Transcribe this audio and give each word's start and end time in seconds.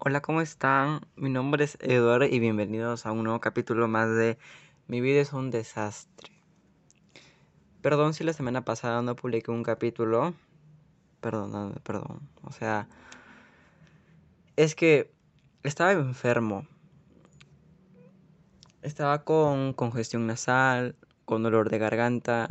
Hola, 0.00 0.22
¿cómo 0.22 0.40
están? 0.40 1.00
Mi 1.16 1.28
nombre 1.28 1.64
es 1.64 1.76
Eduardo 1.80 2.24
y 2.24 2.38
bienvenidos 2.38 3.04
a 3.04 3.10
un 3.10 3.24
nuevo 3.24 3.40
capítulo 3.40 3.88
más 3.88 4.08
de 4.08 4.38
Mi 4.86 5.00
vida 5.00 5.20
es 5.20 5.32
un 5.32 5.50
desastre. 5.50 6.30
Perdón 7.82 8.14
si 8.14 8.22
la 8.22 8.32
semana 8.32 8.64
pasada 8.64 9.02
no 9.02 9.16
publiqué 9.16 9.50
un 9.50 9.64
capítulo. 9.64 10.34
Perdón, 11.20 11.80
perdón. 11.82 12.30
O 12.44 12.52
sea, 12.52 12.86
es 14.54 14.76
que 14.76 15.12
estaba 15.64 15.90
enfermo. 15.90 16.64
Estaba 18.82 19.24
con 19.24 19.72
congestión 19.72 20.28
nasal, 20.28 20.94
con 21.24 21.42
dolor 21.42 21.70
de 21.70 21.78
garganta 21.78 22.46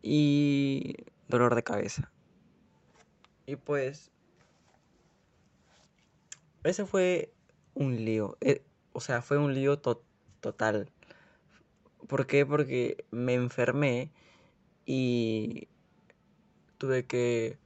y 0.00 0.94
dolor 1.26 1.56
de 1.56 1.64
cabeza. 1.64 2.12
Y 3.46 3.56
pues 3.56 4.12
ese 6.64 6.86
fue 6.86 7.32
un 7.74 8.04
lío. 8.04 8.36
Eh, 8.40 8.62
o 8.92 9.00
sea, 9.00 9.22
fue 9.22 9.38
un 9.38 9.54
lío 9.54 9.78
total. 9.78 10.90
¿Por 12.08 12.26
qué? 12.26 12.44
Porque 12.46 13.04
me 13.10 13.34
enfermé 13.34 14.10
y 14.86 15.68
tuve 16.78 17.06
que, 17.06 17.58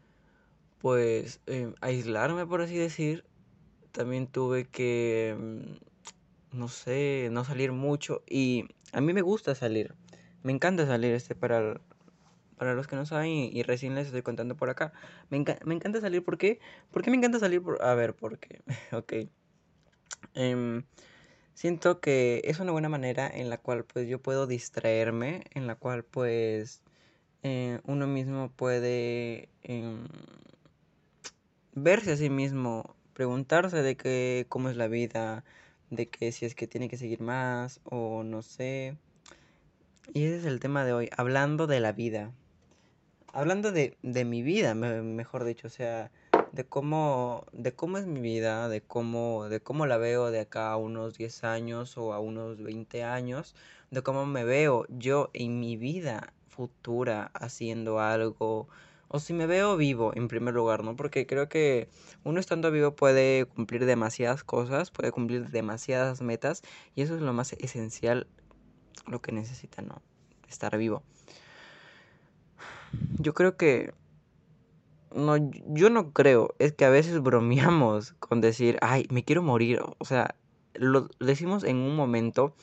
pues, 0.80 1.40
em, 1.46 1.74
aislarme, 1.80 2.46
por 2.46 2.60
así 2.62 2.76
decir. 2.76 3.24
También 3.92 4.26
tuve 4.26 4.66
que, 4.66 5.36
mm, 5.38 6.58
no 6.58 6.68
sé, 6.68 7.28
no 7.32 7.44
salir 7.44 7.72
mucho. 7.72 8.22
Y 8.28 8.66
a 8.92 9.00
mí 9.00 9.12
me 9.12 9.22
gusta 9.22 9.54
salir. 9.54 9.94
Me 10.42 10.52
encanta 10.52 10.86
salir 10.86 11.14
este 11.14 11.34
para 11.34 11.80
para 12.56 12.74
los 12.74 12.86
que 12.86 12.96
no 12.96 13.06
saben 13.06 13.30
y, 13.30 13.62
recién 13.62 13.94
les 13.94 14.06
estoy 14.06 14.22
contando 14.22 14.56
por 14.56 14.70
acá. 14.70 14.92
Me, 15.30 15.36
encanta 15.36 16.00
salir, 16.00 16.24
¿por 16.24 16.38
qué? 16.38 16.60
¿Por 16.90 17.02
qué 17.02 17.10
me 17.10 17.16
encanta 17.16 17.38
salir? 17.38 17.62
Por, 17.62 17.82
a 17.82 17.94
ver, 17.94 18.14
¿por 18.14 18.38
qué? 18.38 18.62
ok. 18.92 19.12
Em, 20.34 20.84
siento 21.54 22.00
que 22.00 22.42
es 22.44 22.60
una 22.60 22.72
buena 22.72 22.88
manera 22.88 23.30
en 23.32 23.50
la 23.50 23.58
cual 23.58 23.84
pues 23.84 24.08
yo 24.08 24.20
puedo 24.20 24.46
distraerme, 24.46 25.44
en 25.54 25.66
la 25.66 25.76
cual 25.76 26.04
pues 26.04 26.82
eh, 27.42 27.80
uno 27.84 28.06
mismo 28.06 28.50
puede 28.50 29.48
em, 29.62 30.06
verse 31.74 32.12
a 32.12 32.16
sí 32.16 32.30
mismo, 32.30 32.96
preguntarse 33.14 33.82
de 33.82 33.96
qué, 33.96 34.46
cómo 34.48 34.68
es 34.70 34.76
la 34.76 34.88
vida, 34.88 35.44
de 35.90 36.08
que 36.08 36.32
si 36.32 36.46
es 36.46 36.54
que 36.54 36.66
tiene 36.66 36.88
que 36.88 36.96
seguir 36.96 37.20
más 37.20 37.80
o 37.84 38.22
no 38.24 38.42
sé. 38.42 38.96
Y 40.12 40.24
ese 40.24 40.38
es 40.38 40.44
el 40.44 40.60
tema 40.60 40.84
de 40.84 40.92
hoy, 40.92 41.10
hablando 41.16 41.66
de 41.66 41.80
la 41.80 41.92
vida 41.92 42.32
hablando 43.34 43.72
de, 43.72 43.96
de 44.02 44.24
mi 44.24 44.42
vida, 44.42 44.74
mejor 44.74 45.44
dicho, 45.44 45.66
o 45.66 45.70
sea, 45.70 46.10
de 46.52 46.64
cómo, 46.64 47.44
de 47.52 47.74
cómo 47.74 47.98
es 47.98 48.06
mi 48.06 48.20
vida, 48.20 48.68
de 48.68 48.80
cómo, 48.80 49.48
de 49.48 49.60
cómo 49.60 49.86
la 49.86 49.96
veo 49.98 50.30
de 50.30 50.40
acá 50.40 50.70
a 50.70 50.76
unos 50.76 51.18
10 51.18 51.42
años 51.42 51.98
o 51.98 52.12
a 52.12 52.20
unos 52.20 52.62
20 52.62 53.02
años, 53.02 53.56
de 53.90 54.02
cómo 54.02 54.24
me 54.24 54.44
veo 54.44 54.86
yo 54.88 55.30
en 55.32 55.58
mi 55.58 55.76
vida 55.76 56.32
futura 56.48 57.32
haciendo 57.34 57.98
algo, 57.98 58.68
o 59.08 59.18
si 59.18 59.32
me 59.32 59.46
veo 59.46 59.76
vivo 59.76 60.12
en 60.14 60.28
primer 60.28 60.54
lugar, 60.54 60.84
¿no? 60.84 60.94
Porque 60.94 61.26
creo 61.26 61.48
que 61.48 61.88
uno 62.22 62.38
estando 62.38 62.70
vivo 62.70 62.94
puede 62.94 63.46
cumplir 63.46 63.84
demasiadas 63.84 64.44
cosas, 64.44 64.92
puede 64.92 65.10
cumplir 65.10 65.50
demasiadas 65.50 66.22
metas, 66.22 66.62
y 66.94 67.02
eso 67.02 67.16
es 67.16 67.20
lo 67.20 67.32
más 67.32 67.52
esencial, 67.54 68.28
lo 69.08 69.20
que 69.20 69.32
necesita, 69.32 69.82
¿no? 69.82 70.02
Estar 70.48 70.78
vivo 70.78 71.02
yo 73.18 73.34
creo 73.34 73.56
que... 73.56 73.92
No, 75.14 75.36
yo 75.36 75.90
no 75.90 76.12
creo, 76.12 76.54
es 76.58 76.72
que 76.72 76.84
a 76.84 76.90
veces 76.90 77.20
bromeamos 77.22 78.14
con 78.14 78.40
decir, 78.40 78.78
ay, 78.80 79.06
me 79.10 79.24
quiero 79.24 79.42
morir. 79.42 79.80
O 79.98 80.04
sea, 80.04 80.34
lo 80.74 81.08
decimos 81.20 81.62
en 81.62 81.76
un 81.76 81.94
momento 81.94 82.54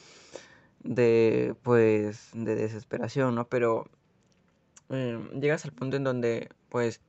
de, 0.83 1.55
pues, 1.63 2.29
de 2.33 2.55
desesperación, 2.55 3.35
¿no? 3.35 3.47
Pero 3.47 3.85
eh, 4.89 5.17
llegas 5.39 5.65
al 5.65 5.71
punto 5.71 5.95
en 5.95 6.03
donde, 6.03 6.49
pues, 6.69 6.99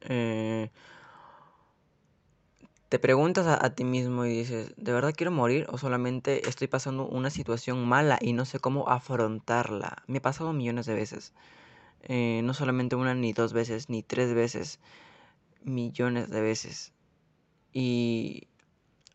eh, 0.00 0.70
te 2.88 2.98
preguntas 2.98 3.46
a, 3.46 3.62
a, 3.62 3.74
ti 3.74 3.84
mismo 3.84 4.24
y 4.24 4.30
dices, 4.30 4.72
¿de 4.76 4.92
verdad 4.92 5.12
quiero 5.14 5.30
morir 5.30 5.66
o 5.68 5.76
solamente 5.76 6.48
estoy 6.48 6.68
pasando 6.68 7.06
una 7.06 7.30
situación 7.30 7.86
mala 7.86 8.18
y 8.20 8.32
no 8.32 8.44
sé 8.46 8.60
cómo 8.60 8.88
afrontarla? 8.88 10.02
Me 10.06 10.18
ha 10.18 10.22
pasado 10.22 10.52
millones 10.52 10.86
de 10.86 10.94
veces. 10.94 11.34
Eh, 12.08 12.40
no 12.42 12.54
solamente 12.54 12.96
una 12.96 13.14
ni 13.14 13.32
dos 13.32 13.52
veces, 13.52 13.88
ni 13.90 14.02
tres 14.02 14.34
veces, 14.34 14.80
millones 15.62 16.30
de 16.30 16.40
veces. 16.40 16.92
Y 17.72 18.48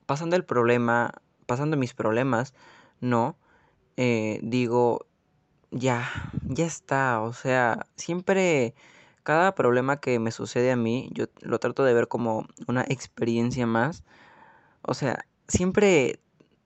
pasando 0.05 0.35
el 0.35 0.45
problema, 0.45 1.11
pasando 1.47 1.77
mis 1.77 1.93
problemas, 1.93 2.53
no, 3.01 3.37
eh, 3.97 4.39
digo, 4.43 5.07
ya, 5.71 6.09
ya 6.43 6.65
está, 6.65 7.21
o 7.21 7.33
sea, 7.33 7.87
siempre 7.97 8.75
cada 9.23 9.55
problema 9.55 9.99
que 9.99 10.19
me 10.19 10.31
sucede 10.31 10.71
a 10.71 10.75
mí, 10.75 11.09
yo 11.13 11.25
lo 11.41 11.59
trato 11.59 11.83
de 11.83 11.93
ver 11.93 12.07
como 12.07 12.47
una 12.67 12.83
experiencia 12.83 13.65
más. 13.67 14.03
O 14.83 14.93
sea, 14.93 15.25
siempre, 15.47 16.19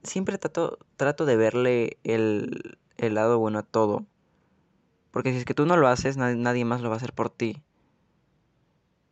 siempre 0.03 0.37
trato, 0.37 0.79
trato 0.97 1.25
de 1.25 1.37
verle 1.37 1.99
el, 2.03 2.79
el 2.97 3.15
lado 3.15 3.39
bueno 3.39 3.59
a 3.59 3.63
todo. 3.63 4.05
Porque 5.17 5.31
si 5.31 5.39
es 5.39 5.45
que 5.45 5.55
tú 5.55 5.65
no 5.65 5.77
lo 5.77 5.87
haces, 5.87 6.15
nadie, 6.15 6.63
más 6.63 6.81
lo 6.81 6.89
va 6.89 6.93
a 6.93 6.97
hacer 6.97 7.11
por 7.11 7.31
ti. 7.31 7.63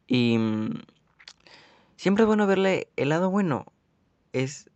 Y 0.05 0.38
mm, 0.38 0.83
siempre 1.95 2.25
es 2.25 2.27
bueno 2.27 2.45
verle 2.45 2.89
el 2.95 3.09
lado 3.09 3.31
bueno. 3.31 3.66
Es 4.31 4.69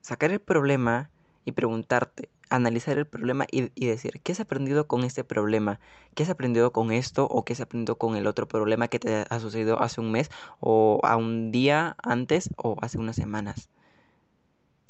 sacar 0.00 0.30
el 0.30 0.40
problema 0.40 1.10
y 1.44 1.52
preguntarte, 1.52 2.30
analizar 2.48 2.96
el 2.96 3.06
problema 3.06 3.44
y, 3.50 3.68
decir, 3.86 4.22
¿qué 4.22 4.32
has 4.32 4.40
aprendido 4.40 4.86
con 4.86 5.04
este 5.04 5.24
problema? 5.24 5.78
¿Qué 6.14 6.22
has 6.22 6.30
aprendido 6.30 6.72
con 6.72 6.90
esto 6.90 7.26
o 7.26 7.44
qué 7.44 7.52
has 7.52 7.60
aprendido 7.60 7.98
con 7.98 8.16
el 8.16 8.26
otro 8.26 8.48
problema 8.48 8.88
que 8.88 8.98
te 8.98 9.26
ha 9.28 9.40
sucedido 9.40 9.78
hace 9.82 10.00
un 10.00 10.10
mes 10.10 10.30
o 10.58 11.00
a 11.02 11.18
un 11.18 11.52
día 11.52 11.96
antes 12.02 12.48
o 12.56 12.78
hace 12.80 12.96
unas 12.96 13.16
semanas? 13.16 13.68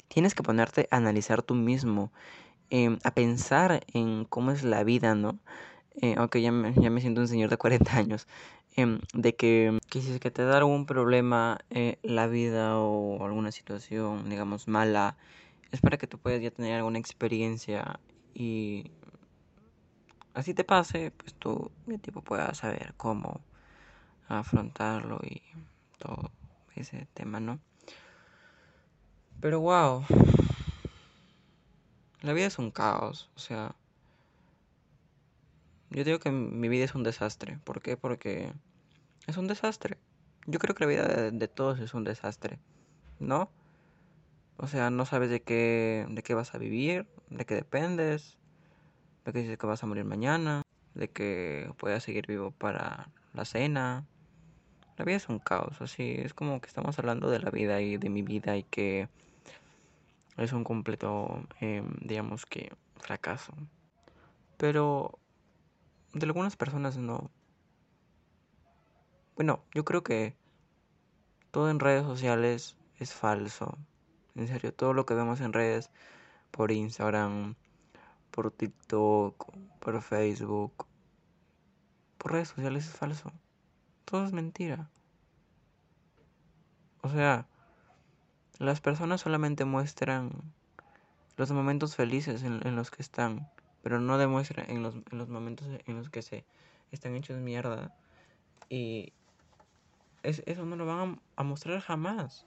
Tienes 0.07 0.33
que 0.33 0.43
ponerte 0.43 0.87
a 0.91 0.95
analizar 0.95 1.43
tú 1.43 1.55
mismo, 1.55 2.13
em, 2.69 2.99
a 3.03 3.11
pensar 3.11 3.83
en 3.93 4.23
cómo 4.23 4.51
es 4.51 4.63
la 4.63 4.85
vida, 4.85 5.13
¿no? 5.13 5.39
Eh, 6.01 6.15
aunque 6.17 6.41
ya 6.41 6.51
me, 6.51 6.73
ya 6.73 6.89
me 6.89 7.01
siento 7.01 7.21
un 7.21 7.27
señor 7.27 7.49
de 7.49 7.57
40 7.57 7.95
años, 7.97 8.27
em, 8.75 8.99
de 9.13 9.35
que, 9.35 9.79
que, 9.89 10.01
si 10.01 10.19
que 10.19 10.31
te 10.31 10.43
da 10.43 10.57
algún 10.57 10.85
problema 10.85 11.59
eh, 11.69 11.97
la 12.03 12.27
vida 12.27 12.77
o 12.77 13.23
alguna 13.25 13.51
situación, 13.51 14.29
digamos, 14.29 14.67
mala, 14.67 15.17
es 15.71 15.81
para 15.81 15.97
que 15.97 16.07
tú 16.07 16.17
puedas 16.19 16.41
ya 16.41 16.51
tener 16.51 16.75
alguna 16.75 16.99
experiencia 16.99 17.99
y 18.33 18.91
así 20.33 20.53
te 20.53 20.63
pase, 20.63 21.11
pues 21.11 21.33
tú 21.35 21.71
ya 21.87 21.97
tipo 21.97 22.21
puedas 22.21 22.57
saber 22.57 22.93
cómo 22.97 23.41
afrontarlo 24.27 25.19
y 25.23 25.41
todo 25.97 26.31
ese 26.75 27.07
tema, 27.13 27.39
¿no? 27.39 27.59
Pero 29.39 29.59
wow, 29.59 30.05
la 32.21 32.33
vida 32.33 32.47
es 32.47 32.57
un 32.57 32.71
caos, 32.71 33.29
o 33.35 33.39
sea, 33.39 33.75
yo 35.93 36.03
digo 36.03 36.19
que 36.19 36.31
mi 36.31 36.67
vida 36.69 36.85
es 36.85 36.95
un 36.95 37.03
desastre. 37.03 37.59
¿Por 37.63 37.81
qué? 37.81 37.97
Porque 37.97 38.51
es 39.27 39.37
un 39.37 39.47
desastre. 39.47 39.97
Yo 40.47 40.59
creo 40.59 40.75
que 40.75 40.83
la 40.83 40.89
vida 40.89 41.31
de, 41.31 41.47
todos 41.47 41.79
es 41.79 41.93
un 41.93 42.03
desastre, 42.03 42.59
¿no? 43.19 43.49
O 44.57 44.67
sea, 44.67 44.89
no 44.89 45.05
sabes 45.05 45.29
de 45.29 45.41
qué, 45.41 46.05
de 46.09 46.23
qué 46.23 46.33
vas 46.33 46.53
a 46.53 46.57
vivir, 46.57 47.07
de 47.29 47.45
qué 47.45 47.55
dependes, 47.55 48.37
de 49.23 49.31
que 49.31 49.39
dices 49.39 49.57
que 49.57 49.67
vas 49.67 49.83
a 49.83 49.87
morir 49.87 50.03
mañana, 50.03 50.63
de 50.95 51.09
que 51.09 51.71
puedas 51.77 52.03
seguir 52.03 52.27
vivo 52.27 52.51
para 52.51 53.09
la 53.33 53.45
cena. 53.45 54.05
La 54.97 55.05
vida 55.05 55.17
es 55.17 55.29
un 55.29 55.39
caos, 55.39 55.81
así 55.81 56.15
es 56.17 56.33
como 56.33 56.59
que 56.59 56.67
estamos 56.67 56.99
hablando 56.99 57.29
de 57.29 57.39
la 57.39 57.49
vida 57.49 57.81
y 57.81 57.97
de 57.97 58.09
mi 58.09 58.21
vida 58.21 58.57
y 58.57 58.63
que 58.63 59.07
es 60.37 60.53
un 60.53 60.63
completo, 60.63 61.47
em, 61.59 61.95
digamos 62.01 62.45
que, 62.45 62.71
fracaso. 62.99 63.53
Pero 64.57 65.19
de 66.13 66.25
algunas 66.25 66.55
personas 66.55 66.97
no. 66.97 67.31
Bueno, 69.35 69.63
yo 69.73 69.83
creo 69.83 70.03
que 70.03 70.35
todo 71.51 71.69
en 71.69 71.79
redes 71.79 72.03
sociales 72.03 72.77
es 72.99 73.13
falso. 73.13 73.77
En 74.35 74.47
serio, 74.47 74.73
todo 74.73 74.93
lo 74.93 75.05
que 75.05 75.15
vemos 75.15 75.41
en 75.41 75.53
redes, 75.53 75.89
por 76.51 76.71
Instagram, 76.71 77.55
por 78.31 78.51
TikTok, 78.51 79.53
por 79.79 80.01
Facebook, 80.01 80.87
por 82.17 82.31
redes 82.33 82.49
sociales 82.49 82.87
es 82.87 82.95
falso. 82.95 83.31
Todo 84.05 84.25
es 84.25 84.33
mentira. 84.33 84.89
O 87.01 87.09
sea, 87.09 87.47
las 88.59 88.81
personas 88.81 89.21
solamente 89.21 89.65
muestran 89.65 90.31
los 91.37 91.51
momentos 91.51 91.95
felices 91.95 92.43
en, 92.43 92.65
en 92.65 92.75
los 92.75 92.91
que 92.91 93.01
están 93.01 93.49
pero 93.83 93.99
no 93.99 94.17
demuestra 94.17 94.63
en 94.67 94.81
los, 94.81 94.95
en 94.95 95.17
los 95.17 95.29
momentos 95.29 95.67
en 95.85 95.97
los 95.97 96.09
que 96.09 96.23
se 96.23 96.45
están 96.91 97.15
hechos 97.15 97.37
mierda 97.39 97.93
y 98.69 99.13
eso 100.23 100.65
no 100.65 100.75
lo 100.75 100.85
van 100.85 101.19
a, 101.35 101.43
mostrar 101.43 101.79
jamás. 101.81 102.45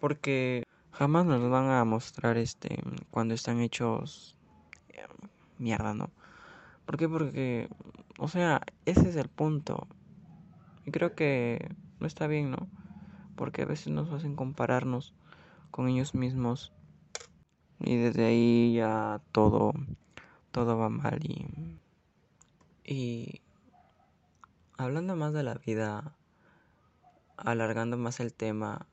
Porque 0.00 0.64
jamás 0.90 1.26
nos 1.26 1.48
van 1.50 1.70
a 1.70 1.84
mostrar 1.84 2.36
este 2.36 2.82
cuando 3.10 3.34
están 3.34 3.60
hechos 3.60 4.36
eh, 4.88 5.06
mierda, 5.58 5.94
¿no? 5.94 6.10
¿Por 6.86 6.96
qué? 6.96 7.08
Porque, 7.08 7.68
o 8.18 8.28
sea, 8.28 8.62
ese 8.86 9.08
es 9.08 9.16
el 9.16 9.28
punto. 9.28 9.86
Y 10.84 10.90
creo 10.90 11.14
que 11.14 11.74
no 12.00 12.06
está 12.06 12.26
bien, 12.26 12.50
¿no? 12.50 12.68
Porque 13.36 13.62
a 13.62 13.66
veces 13.66 13.92
nos 13.92 14.10
hacen 14.10 14.34
compararnos 14.34 15.14
con 15.70 15.88
ellos 15.88 16.14
mismos. 16.14 16.72
Y 17.78 17.96
desde 17.96 18.24
ahí 18.24 18.74
ya 18.74 19.20
todo, 19.32 19.74
todo 20.52 20.78
va 20.78 20.88
mal. 20.88 21.18
Y, 21.24 21.80
y 22.84 23.40
hablando 24.76 25.16
más 25.16 25.32
de 25.32 25.42
la 25.42 25.54
vida, 25.54 26.14
alargando 27.36 27.96
más 27.96 28.20
el 28.20 28.32
tema, 28.32 28.86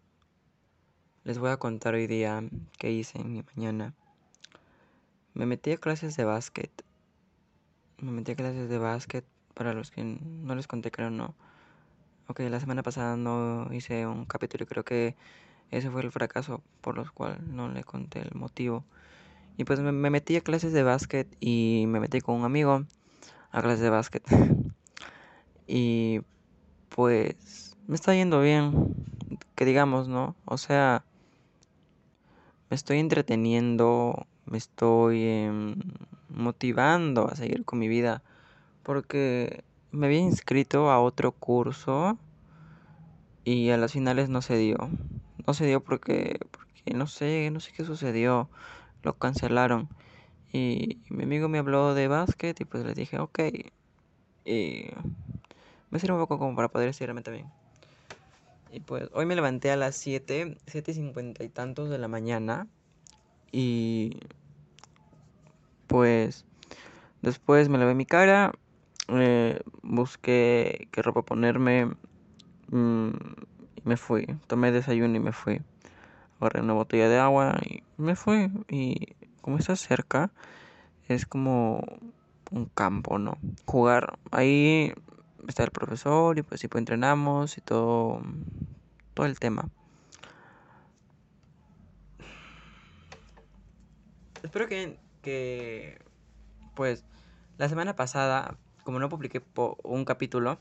les 1.23 1.37
voy 1.37 1.51
a 1.51 1.57
contar 1.57 1.93
hoy 1.93 2.07
día 2.07 2.41
qué 2.77 2.91
hice 2.91 3.19
en 3.19 3.33
mi 3.33 3.43
mañana. 3.43 3.93
Me 5.33 5.45
metí 5.45 5.71
a 5.71 5.77
clases 5.77 6.17
de 6.17 6.23
básquet. 6.23 6.71
Me 7.99 8.11
metí 8.11 8.31
a 8.31 8.35
clases 8.35 8.69
de 8.69 8.77
básquet. 8.77 9.25
Para 9.53 9.73
los 9.73 9.91
que 9.91 10.03
no 10.03 10.55
les 10.55 10.67
conté, 10.67 10.89
creo 10.89 11.09
no. 11.09 11.35
Ok, 12.27 12.39
la 12.41 12.59
semana 12.59 12.81
pasada 12.81 13.17
no 13.17 13.67
hice 13.73 14.07
un 14.07 14.25
capítulo 14.25 14.63
y 14.63 14.67
creo 14.67 14.85
que 14.85 15.15
ese 15.71 15.91
fue 15.91 16.01
el 16.01 16.11
fracaso 16.11 16.61
por 16.81 16.95
los 16.95 17.11
cual 17.11 17.39
no 17.53 17.69
le 17.69 17.83
conté 17.83 18.21
el 18.21 18.31
motivo. 18.33 18.85
Y 19.59 19.65
pues 19.65 19.81
me, 19.81 19.91
me 19.91 20.09
metí 20.09 20.37
a 20.37 20.41
clases 20.41 20.71
de 20.71 20.83
básquet 20.83 21.27
y 21.41 21.83
me 21.89 21.99
metí 21.99 22.21
con 22.21 22.35
un 22.35 22.45
amigo 22.45 22.85
a 23.51 23.61
clases 23.61 23.81
de 23.81 23.89
básquet. 23.89 24.23
y 25.67 26.21
pues 26.87 27.75
me 27.85 27.95
está 27.95 28.15
yendo 28.15 28.39
bien, 28.39 28.95
que 29.55 29.65
digamos, 29.65 30.07
¿no? 30.07 30.37
O 30.45 30.57
sea, 30.57 31.03
me 32.69 32.75
estoy 32.75 32.99
entreteniendo, 32.99 34.27
me 34.45 34.57
estoy 34.57 35.25
em, 35.25 35.75
motivando 36.29 37.29
a 37.29 37.35
seguir 37.35 37.65
con 37.65 37.79
mi 37.79 37.89
vida, 37.89 38.23
porque 38.81 39.65
me 39.91 40.05
había 40.05 40.19
inscrito 40.19 40.89
a 40.89 41.01
otro 41.01 41.33
curso 41.33 42.17
y 43.43 43.71
a 43.71 43.77
las 43.77 43.91
finales 43.91 44.29
no 44.29 44.41
se 44.41 44.55
dio. 44.55 44.77
No 45.45 45.53
se 45.53 45.65
dio 45.65 45.83
porque, 45.83 46.39
porque 46.49 46.93
no 46.97 47.07
sé, 47.07 47.49
no 47.51 47.59
sé 47.59 47.73
qué 47.73 47.83
sucedió, 47.83 48.49
lo 49.03 49.17
cancelaron. 49.17 49.89
Y 50.51 50.99
mi 51.09 51.23
amigo 51.23 51.47
me 51.47 51.59
habló 51.59 51.93
de 51.93 52.07
básquet 52.07 52.59
y 52.59 52.65
pues 52.65 52.83
le 52.85 52.93
dije, 52.93 53.19
ok. 53.19 53.39
Y 54.45 54.85
me 55.89 55.99
sirve 55.99 56.15
un 56.15 56.21
poco 56.21 56.39
como 56.39 56.55
para 56.55 56.69
poder 56.69 56.89
estirarme 56.89 57.21
también. 57.21 57.47
Y 58.71 58.81
pues 58.81 59.09
hoy 59.13 59.25
me 59.25 59.35
levanté 59.35 59.71
a 59.71 59.75
las 59.75 59.95
7, 59.95 60.57
7 60.67 60.91
y 60.91 60.93
50 60.95 61.43
y 61.43 61.49
tantos 61.49 61.89
de 61.89 61.97
la 61.97 62.07
mañana. 62.07 62.67
Y 63.51 64.17
pues 65.87 66.45
después 67.21 67.67
me 67.67 67.79
lavé 67.79 67.95
mi 67.95 68.05
cara, 68.05 68.53
eh, 69.07 69.59
busqué 69.81 70.87
qué 70.91 71.01
ropa 71.01 71.23
ponerme 71.23 71.85
mm, 72.69 73.09
y 73.75 73.81
me 73.83 73.97
fui. 73.97 74.27
Tomé 74.47 74.71
desayuno 74.71 75.15
y 75.15 75.19
me 75.19 75.31
fui. 75.31 75.61
Agarré 76.39 76.61
una 76.61 76.73
botella 76.73 77.09
de 77.09 77.19
agua 77.19 77.57
y 77.65 77.83
me 77.97 78.15
fui. 78.15 78.51
Y 78.69 79.15
como 79.41 79.57
está 79.57 79.75
cerca, 79.75 80.31
es 81.07 81.25
como 81.25 81.83
un 82.51 82.65
campo, 82.65 83.17
¿no? 83.17 83.37
Jugar 83.65 84.17
ahí 84.31 84.93
está 85.47 85.63
el 85.63 85.71
profesor 85.71 86.37
y 86.37 86.43
pues 86.43 86.61
pues 86.69 86.79
entrenamos 86.79 87.57
y 87.57 87.61
todo, 87.61 88.21
todo 89.13 89.25
el 89.25 89.39
tema. 89.39 89.69
Espero 94.43 94.67
que, 94.67 94.97
que, 95.21 95.99
pues, 96.75 97.03
la 97.57 97.67
semana 97.67 97.95
pasada, 97.95 98.57
como 98.83 98.99
no 98.99 99.09
publiqué 99.09 99.43
un 99.83 100.05
capítulo, 100.05 100.57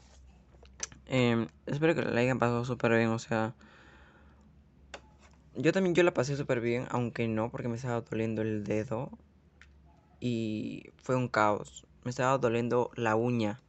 em, 1.06 1.46
espero 1.66 1.94
que 1.94 2.02
la 2.02 2.20
hayan 2.20 2.40
pasado 2.40 2.64
súper 2.64 2.96
bien, 2.96 3.10
o 3.10 3.19
sea, 3.19 3.54
yo 5.54 5.72
también 5.72 5.94
yo 5.94 6.02
la 6.02 6.14
pasé 6.14 6.36
súper 6.36 6.60
bien, 6.60 6.86
aunque 6.90 7.28
no, 7.28 7.50
porque 7.50 7.68
me 7.68 7.76
estaba 7.76 8.00
doliendo 8.00 8.42
el 8.42 8.64
dedo 8.64 9.10
y 10.20 10.90
fue 10.96 11.16
un 11.16 11.28
caos, 11.28 11.86
me 12.04 12.10
estaba 12.10 12.38
doliendo 12.38 12.90
la 12.94 13.16
uña 13.16 13.60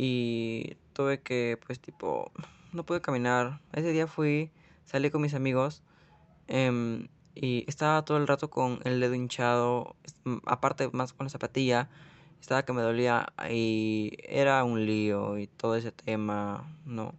y 0.00 0.76
tuve 0.92 1.20
que, 1.22 1.58
pues, 1.66 1.80
tipo, 1.80 2.30
no 2.72 2.84
pude 2.84 3.00
caminar. 3.00 3.60
Ese 3.72 3.90
día 3.92 4.06
fui, 4.06 4.52
salí 4.84 5.10
con 5.10 5.20
mis 5.22 5.34
amigos 5.34 5.82
em, 6.46 7.08
y 7.34 7.64
estaba 7.66 8.04
todo 8.04 8.16
el 8.18 8.28
rato 8.28 8.48
con 8.48 8.78
el 8.84 9.00
dedo 9.00 9.14
hinchado, 9.14 9.96
aparte 10.46 10.88
más 10.92 11.12
con 11.12 11.26
la 11.26 11.30
zapatilla, 11.30 11.88
estaba 12.40 12.64
que 12.64 12.72
me 12.72 12.82
dolía 12.82 13.32
y 13.50 14.12
era 14.22 14.62
un 14.62 14.86
lío 14.86 15.36
y 15.38 15.48
todo 15.48 15.74
ese 15.74 15.90
tema, 15.90 16.64
no. 16.86 17.12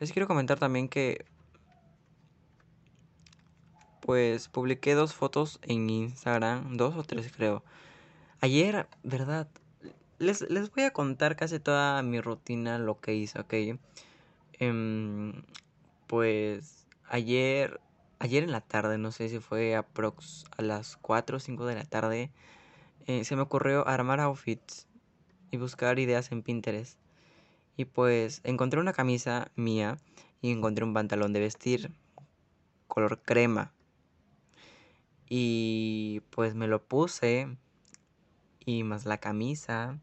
Les 0.00 0.12
quiero 0.12 0.26
comentar 0.26 0.58
también 0.58 0.88
que 0.88 1.24
pues 4.00 4.48
publiqué 4.48 4.94
dos 4.94 5.14
fotos 5.14 5.60
en 5.62 5.88
Instagram, 5.88 6.76
dos 6.76 6.96
o 6.96 7.04
tres 7.04 7.30
creo. 7.30 7.62
Ayer, 8.40 8.88
¿verdad? 9.04 9.48
les, 10.20 10.70
voy 10.74 10.84
a 10.84 10.92
contar 10.92 11.34
casi 11.34 11.58
toda 11.58 12.02
mi 12.02 12.20
rutina, 12.20 12.78
lo 12.78 13.00
que 13.00 13.14
hice, 13.14 13.40
¿ok? 13.40 13.54
Em, 14.58 15.42
pues 16.06 16.86
ayer, 17.08 17.80
ayer 18.18 18.44
en 18.44 18.52
la 18.52 18.60
tarde, 18.60 18.98
no 18.98 19.12
sé 19.12 19.28
si 19.30 19.40
fue 19.40 19.74
aprox 19.74 20.44
a 20.56 20.62
las 20.62 20.96
4 20.98 21.38
o 21.38 21.40
5 21.40 21.66
de 21.66 21.74
la 21.74 21.84
tarde, 21.84 22.30
eh, 23.06 23.24
se 23.24 23.34
me 23.34 23.42
ocurrió 23.42 23.88
armar 23.88 24.20
outfits 24.20 24.86
y 25.50 25.56
buscar 25.56 25.98
ideas 25.98 26.30
en 26.32 26.42
Pinterest. 26.42 26.98
Y 27.80 27.86
pues 27.86 28.42
encontré 28.44 28.78
una 28.78 28.92
camisa 28.92 29.50
mía 29.56 29.96
y 30.42 30.50
encontré 30.50 30.84
un 30.84 30.92
pantalón 30.92 31.32
de 31.32 31.40
vestir 31.40 31.90
color 32.88 33.22
crema. 33.22 33.72
Y 35.30 36.20
pues 36.28 36.54
me 36.54 36.66
lo 36.66 36.84
puse 36.84 37.56
y 38.66 38.82
más 38.82 39.06
la 39.06 39.16
camisa 39.16 39.98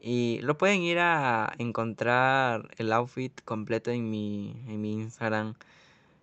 y 0.00 0.38
lo 0.40 0.56
pueden 0.56 0.80
ir 0.80 1.00
a 1.00 1.52
encontrar 1.58 2.70
el 2.78 2.94
outfit 2.94 3.38
completo 3.44 3.90
en 3.90 4.08
mi, 4.08 4.64
en 4.66 4.80
mi 4.80 4.94
Instagram. 4.94 5.56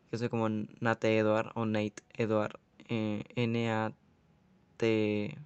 Que 0.10 0.18
soy 0.18 0.30
como 0.30 0.50
Nate 0.50 1.20
Edward 1.20 1.52
o 1.54 1.68
Nate 1.68 2.02
Edward. 2.18 2.60
Eh, 2.90 3.26
N-A-T 3.36 5.38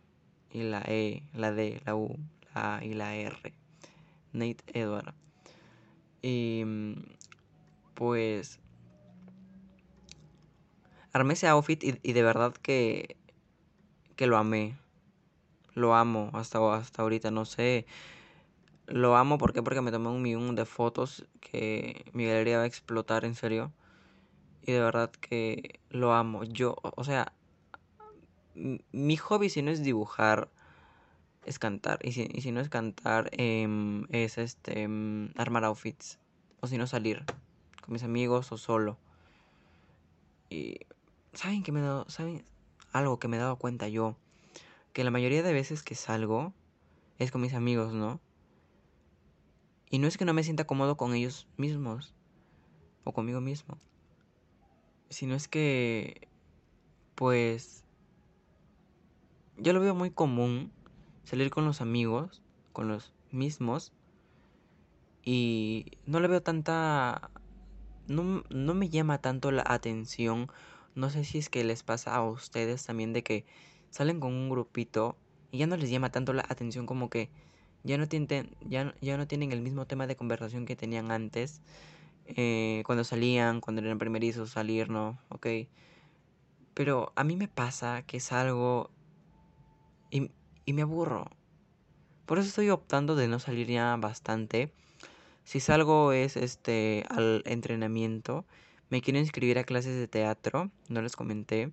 y 0.51 0.63
la 0.63 0.83
E, 0.87 1.23
la 1.33 1.51
D, 1.51 1.81
la 1.85 1.97
U, 1.97 2.17
la 2.53 2.77
A 2.77 2.85
y 2.85 2.93
la 2.93 3.13
R. 3.13 3.64
Nate 4.35 4.63
Edward. 4.67 5.13
Y 6.21 6.63
pues 7.93 8.59
armé 11.13 11.33
ese 11.33 11.47
outfit 11.47 11.83
y, 11.83 12.13
de 12.13 12.23
verdad 12.23 12.53
que, 12.53 13.17
que 14.15 14.27
lo 14.27 14.37
amé. 14.37 14.77
Lo 15.73 15.93
amo 15.93 16.29
hasta, 16.33 16.59
hasta 16.75 17.01
ahorita, 17.01 17.31
no 17.31 17.45
sé 17.45 17.85
lo 18.87 19.15
amo, 19.15 19.37
¿por 19.37 19.53
qué? 19.53 19.63
Porque 19.63 19.81
me 19.81 19.91
tomé 19.91 20.09
un 20.09 20.21
millón 20.21 20.55
de 20.55 20.65
fotos 20.65 21.25
que 21.39 22.05
mi 22.13 22.25
galería 22.25 22.57
va 22.57 22.63
a 22.63 22.67
explotar, 22.67 23.25
en 23.25 23.35
serio. 23.35 23.71
Y 24.61 24.71
de 24.71 24.79
verdad 24.79 25.11
que 25.11 25.79
lo 25.89 26.13
amo. 26.13 26.43
Yo, 26.43 26.75
o 26.81 27.03
sea, 27.03 27.33
mi 28.53 29.17
hobby 29.17 29.49
si 29.49 29.61
no 29.61 29.71
es 29.71 29.83
dibujar, 29.83 30.49
es 31.45 31.59
cantar. 31.59 31.99
Y 32.03 32.11
si, 32.11 32.27
y 32.31 32.41
si 32.41 32.51
no 32.51 32.59
es 32.59 32.69
cantar, 32.69 33.29
em, 33.33 34.05
es 34.09 34.37
este 34.37 34.81
em, 34.81 35.29
armar 35.35 35.63
outfits. 35.63 36.19
O 36.61 36.67
si 36.67 36.77
no 36.77 36.87
salir 36.87 37.23
con 37.81 37.93
mis 37.93 38.03
amigos 38.03 38.51
o 38.51 38.57
solo. 38.57 38.97
Y 40.49 40.79
¿saben 41.33 41.63
que 41.63 41.71
me 41.71 41.79
he 41.79 41.83
dado, 41.83 42.09
saben 42.09 42.43
algo 42.91 43.19
que 43.19 43.27
me 43.27 43.37
he 43.37 43.39
dado 43.39 43.57
cuenta 43.57 43.87
yo? 43.87 44.17
Que 44.93 45.03
la 45.03 45.11
mayoría 45.11 45.43
de 45.43 45.53
veces 45.53 45.83
que 45.83 45.95
salgo 45.95 46.53
es 47.19 47.31
con 47.31 47.41
mis 47.41 47.53
amigos, 47.53 47.93
¿no? 47.93 48.19
Y 49.89 49.99
no 49.99 50.07
es 50.07 50.17
que 50.17 50.25
no 50.25 50.33
me 50.33 50.43
sienta 50.43 50.65
cómodo 50.65 50.97
con 50.97 51.13
ellos 51.13 51.47
mismos 51.57 52.13
o 53.03 53.13
conmigo 53.13 53.39
mismo, 53.39 53.77
sino 55.09 55.35
es 55.35 55.47
que, 55.47 56.27
pues, 57.13 57.85
yo 59.57 59.73
lo 59.73 59.79
veo 59.79 59.93
muy 59.93 60.09
común 60.09 60.71
salir 61.25 61.49
con 61.49 61.65
los 61.65 61.81
amigos, 61.81 62.41
con 62.71 62.87
los 62.87 63.13
mismos, 63.31 63.91
y 65.25 65.97
no 66.05 66.19
le 66.19 66.27
veo 66.27 66.41
tanta... 66.41 67.31
No, 68.07 68.43
no 68.49 68.73
me 68.75 68.89
llama 68.89 69.17
tanto 69.17 69.51
la 69.51 69.63
atención. 69.65 70.51
No 70.93 71.09
sé 71.09 71.25
si 71.25 71.39
es 71.39 71.49
que 71.49 71.63
les 71.63 71.81
pasa 71.81 72.15
a 72.15 72.23
ustedes 72.23 72.85
también 72.85 73.11
de 73.11 73.23
que 73.23 73.45
salen 73.89 74.19
con 74.19 74.31
un 74.31 74.49
grupito 74.49 75.17
y 75.51 75.57
ya 75.57 75.67
no 75.67 75.75
les 75.75 75.89
llama 75.89 76.11
tanto 76.11 76.31
la 76.31 76.45
atención 76.47 76.85
como 76.85 77.09
que 77.09 77.31
ya 77.83 77.97
no 77.97 78.07
tienen, 78.07 78.55
ya, 78.61 78.93
ya 79.01 79.17
no 79.17 79.27
tienen 79.27 79.51
el 79.51 79.61
mismo 79.61 79.87
tema 79.87 80.05
de 80.05 80.15
conversación 80.15 80.65
que 80.65 80.75
tenían 80.75 81.11
antes. 81.11 81.61
Eh, 82.27 82.83
cuando 82.85 83.03
salían, 83.03 83.61
cuando 83.61 83.81
eran 83.81 83.97
primerizos, 83.97 84.51
salir, 84.51 84.89
¿no? 84.89 85.17
Ok. 85.29 85.47
Pero 86.75 87.13
a 87.15 87.23
mí 87.23 87.35
me 87.35 87.47
pasa 87.47 88.03
que 88.03 88.19
salgo 88.19 88.91
y, 90.65 90.73
me 90.73 90.81
aburro. 90.81 91.29
Por 92.25 92.39
eso 92.39 92.47
estoy 92.49 92.69
optando 92.69 93.15
de 93.15 93.27
no 93.27 93.39
salir 93.39 93.67
ya 93.67 93.95
bastante. 93.97 94.71
Si 95.43 95.59
salgo 95.59 96.11
es 96.11 96.37
este 96.37 97.05
al 97.09 97.43
entrenamiento. 97.45 98.45
Me 98.89 99.01
quiero 99.01 99.19
inscribir 99.19 99.59
a 99.59 99.63
clases 99.63 99.97
de 99.97 100.07
teatro, 100.07 100.71
no 100.89 101.01
les 101.01 101.15
comenté. 101.15 101.71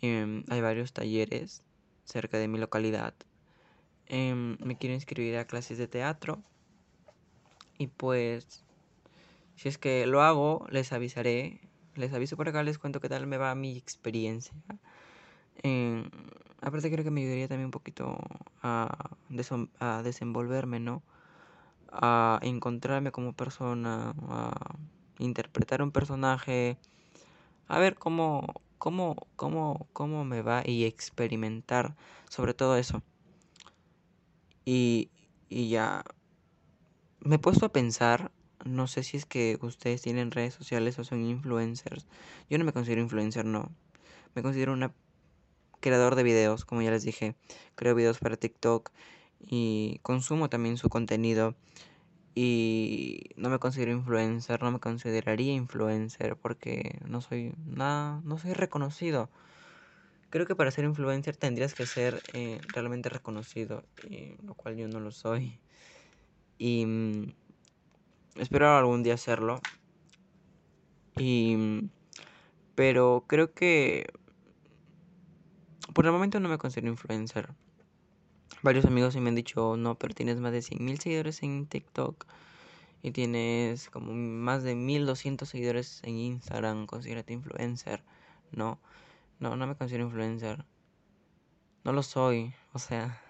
Em, 0.00 0.44
hay 0.48 0.60
varios 0.60 0.92
talleres 0.92 1.62
cerca 2.04 2.38
de 2.38 2.48
mi 2.48 2.58
localidad. 2.58 3.14
Em, 4.06 4.56
me 4.60 4.76
quiero 4.76 4.94
inscribir 4.94 5.36
a 5.36 5.46
clases 5.46 5.78
de 5.78 5.88
teatro. 5.88 6.42
Y 7.78 7.88
pues, 7.88 8.64
si 9.56 9.68
es 9.68 9.78
que 9.78 10.06
lo 10.06 10.22
hago, 10.22 10.66
les 10.70 10.92
avisaré. 10.92 11.60
Les 11.94 12.12
aviso 12.12 12.36
por 12.36 12.48
acá, 12.48 12.62
les 12.62 12.78
cuento 12.78 13.00
qué 13.00 13.08
tal 13.08 13.26
me 13.26 13.36
va 13.36 13.54
mi 13.54 13.76
experiencia. 13.76 14.54
Em, 15.62 16.10
aparte 16.64 16.90
creo 16.90 17.04
que 17.04 17.10
me 17.10 17.20
ayudaría 17.20 17.48
también 17.48 17.66
un 17.66 17.70
poquito 17.70 18.18
a, 18.62 19.10
desenvolverme, 20.02 20.80
¿no? 20.80 21.02
A 21.92 22.40
encontrarme 22.42 23.12
como 23.12 23.34
persona, 23.34 24.14
a 24.28 24.76
interpretar 25.18 25.82
un 25.82 25.92
personaje, 25.92 26.78
a 27.68 27.78
ver 27.78 27.96
cómo, 27.96 28.62
cómo, 28.78 29.16
cómo, 29.36 29.86
cómo 29.92 30.24
me 30.24 30.42
va 30.42 30.62
y 30.64 30.84
experimentar 30.84 31.94
sobre 32.30 32.54
todo 32.54 32.76
eso. 32.76 33.02
Y, 34.64 35.10
y 35.50 35.68
ya 35.68 36.04
me 37.20 37.36
he 37.36 37.38
puesto 37.38 37.66
a 37.66 37.72
pensar, 37.72 38.32
no 38.64 38.86
sé 38.86 39.02
si 39.02 39.18
es 39.18 39.26
que 39.26 39.58
ustedes 39.60 40.00
tienen 40.02 40.30
redes 40.30 40.54
sociales 40.54 40.98
o 40.98 41.04
son 41.04 41.24
influencers. 41.24 42.06
Yo 42.48 42.58
no 42.58 42.64
me 42.64 42.72
considero 42.72 43.02
influencer, 43.02 43.44
no. 43.44 43.70
Me 44.34 44.42
considero 44.42 44.72
un 44.72 44.90
creador 45.84 46.14
de 46.14 46.22
videos, 46.22 46.64
como 46.64 46.80
ya 46.80 46.90
les 46.90 47.04
dije. 47.04 47.36
Creo 47.74 47.94
videos 47.94 48.18
para 48.18 48.38
TikTok 48.38 48.90
y 49.38 49.98
consumo 50.00 50.48
también 50.48 50.78
su 50.78 50.88
contenido. 50.88 51.54
Y 52.34 53.20
no 53.36 53.50
me 53.50 53.58
considero 53.58 53.92
influencer, 53.92 54.62
no 54.62 54.72
me 54.72 54.80
consideraría 54.80 55.52
influencer 55.52 56.36
porque 56.36 56.98
no 57.06 57.20
soy 57.20 57.54
nada, 57.66 58.22
no 58.24 58.38
soy 58.38 58.54
reconocido. 58.54 59.28
Creo 60.30 60.46
que 60.46 60.56
para 60.56 60.70
ser 60.70 60.86
influencer 60.86 61.36
tendrías 61.36 61.74
que 61.74 61.84
ser 61.84 62.22
eh, 62.32 62.62
realmente 62.72 63.10
reconocido, 63.10 63.84
y, 64.02 64.36
lo 64.42 64.54
cual 64.54 64.76
yo 64.76 64.88
no 64.88 65.00
lo 65.00 65.10
soy. 65.10 65.60
Y 66.56 66.86
mm, 66.86 67.34
espero 68.36 68.74
algún 68.74 69.02
día 69.02 69.14
hacerlo. 69.14 69.60
Y 71.18 71.56
mm, 71.56 71.90
pero 72.74 73.24
creo 73.28 73.52
que 73.52 74.06
por 75.94 76.06
el 76.06 76.12
momento 76.12 76.40
no 76.40 76.48
me 76.48 76.58
considero 76.58 76.88
influencer. 76.88 77.48
Varios 78.62 78.84
amigos 78.84 79.16
me 79.16 79.28
han 79.28 79.34
dicho, 79.34 79.76
no, 79.76 79.94
pero 79.94 80.14
tienes 80.14 80.40
más 80.40 80.52
de 80.52 80.58
100.000 80.58 80.98
seguidores 80.98 81.42
en 81.42 81.66
TikTok 81.66 82.26
y 83.02 83.12
tienes 83.12 83.90
como 83.90 84.12
más 84.12 84.62
de 84.62 84.74
1.200 84.74 85.44
seguidores 85.44 86.00
en 86.02 86.16
Instagram, 86.16 86.86
considérate 86.86 87.32
influencer. 87.32 88.02
No, 88.50 88.78
no, 89.38 89.56
no 89.56 89.66
me 89.66 89.76
considero 89.76 90.04
influencer. 90.04 90.64
No 91.84 91.92
lo 91.92 92.02
soy, 92.02 92.54
o 92.72 92.78
sea, 92.78 93.20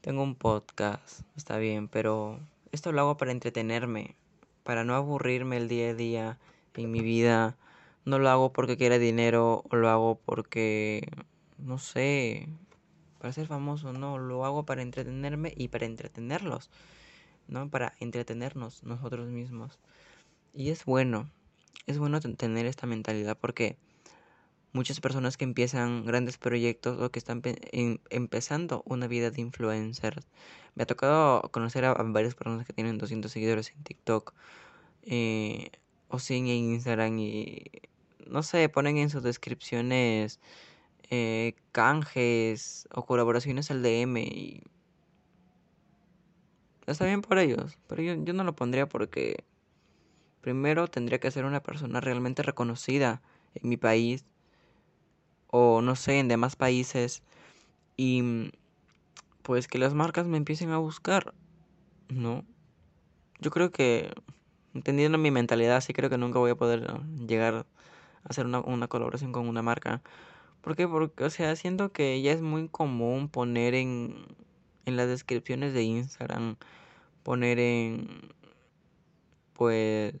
tengo 0.00 0.22
un 0.22 0.34
podcast, 0.34 1.20
está 1.36 1.58
bien, 1.58 1.88
pero 1.88 2.40
esto 2.72 2.92
lo 2.92 3.00
hago 3.00 3.16
para 3.16 3.32
entretenerme, 3.32 4.16
para 4.64 4.84
no 4.84 4.94
aburrirme 4.94 5.56
el 5.56 5.68
día 5.68 5.90
a 5.90 5.94
día 5.94 6.38
en 6.74 6.90
mi 6.90 7.00
vida. 7.00 7.56
No 8.04 8.18
lo 8.18 8.28
hago 8.30 8.52
porque 8.52 8.76
quiera 8.76 8.98
dinero 8.98 9.62
o 9.70 9.76
lo 9.76 9.88
hago 9.88 10.20
porque, 10.24 11.08
no 11.58 11.78
sé, 11.78 12.48
para 13.18 13.32
ser 13.32 13.46
famoso, 13.46 13.92
no, 13.92 14.18
lo 14.18 14.44
hago 14.46 14.64
para 14.64 14.82
entretenerme 14.82 15.52
y 15.56 15.68
para 15.68 15.86
entretenerlos, 15.86 16.70
¿no? 17.48 17.68
Para 17.68 17.94
entretenernos 18.00 18.82
nosotros 18.82 19.28
mismos. 19.28 19.78
Y 20.54 20.70
es 20.70 20.84
bueno, 20.84 21.30
es 21.86 21.98
bueno 21.98 22.20
tener 22.20 22.66
esta 22.66 22.86
mentalidad 22.86 23.36
porque 23.38 23.76
muchas 24.72 25.00
personas 25.00 25.36
que 25.36 25.44
empiezan 25.44 26.04
grandes 26.04 26.38
proyectos 26.38 27.00
o 27.00 27.10
que 27.10 27.18
están 27.18 27.42
empezando 28.10 28.82
una 28.86 29.06
vida 29.06 29.30
de 29.30 29.40
influencers. 29.40 30.26
Me 30.74 30.84
ha 30.84 30.86
tocado 30.86 31.42
conocer 31.52 31.84
a, 31.84 31.94
varias 31.94 32.34
personas 32.34 32.66
que 32.66 32.72
tienen 32.72 32.98
200 32.98 33.30
seguidores 33.30 33.70
en 33.70 33.82
TikTok 33.82 34.32
eh, 35.02 35.70
o 36.08 36.18
100 36.18 36.46
en 36.46 36.72
Instagram 36.74 37.18
y 37.18 37.64
no 38.30 38.42
sé, 38.42 38.68
ponen 38.68 38.96
en 38.98 39.10
sus 39.10 39.22
descripciones 39.22 40.40
eh, 41.10 41.54
canjes 41.72 42.88
o 42.94 43.04
colaboraciones 43.04 43.70
al 43.70 43.82
DM 43.82 44.20
y 44.22 44.62
está 46.86 47.04
bien 47.04 47.22
por 47.22 47.38
ellos, 47.38 47.78
pero 47.88 48.02
yo, 48.02 48.14
yo 48.14 48.32
no 48.32 48.44
lo 48.44 48.54
pondría 48.54 48.88
porque 48.88 49.44
primero 50.40 50.88
tendría 50.88 51.18
que 51.18 51.30
ser 51.30 51.44
una 51.44 51.62
persona 51.62 52.00
realmente 52.00 52.42
reconocida 52.42 53.22
en 53.54 53.68
mi 53.68 53.76
país 53.76 54.24
o 55.48 55.82
no 55.82 55.96
sé, 55.96 56.18
en 56.18 56.28
demás 56.28 56.56
países 56.56 57.22
y 57.96 58.50
pues 59.42 59.68
que 59.68 59.78
las 59.78 59.94
marcas 59.94 60.26
me 60.26 60.36
empiecen 60.36 60.70
a 60.70 60.78
buscar, 60.78 61.34
¿no? 62.08 62.44
Yo 63.40 63.50
creo 63.50 63.70
que, 63.72 64.12
entendiendo 64.74 65.18
mi 65.18 65.30
mentalidad, 65.30 65.80
sí 65.80 65.92
creo 65.92 66.10
que 66.10 66.18
nunca 66.18 66.38
voy 66.38 66.50
a 66.50 66.56
poder 66.56 66.86
llegar 67.26 67.66
hacer 68.24 68.46
una, 68.46 68.60
una 68.60 68.88
colaboración 68.88 69.32
con 69.32 69.48
una 69.48 69.62
marca 69.62 70.02
¿Por 70.60 70.76
qué? 70.76 70.86
Porque, 70.86 71.24
o 71.24 71.30
sea, 71.30 71.56
siento 71.56 71.92
que 71.92 72.20
ya 72.22 72.32
es 72.32 72.42
muy 72.42 72.68
común 72.68 73.28
poner 73.28 73.74
en, 73.74 74.26
en 74.84 74.96
las 74.96 75.08
descripciones 75.08 75.72
de 75.74 75.82
Instagram, 75.84 76.56
poner 77.22 77.58
en, 77.58 78.32
pues, 79.54 80.14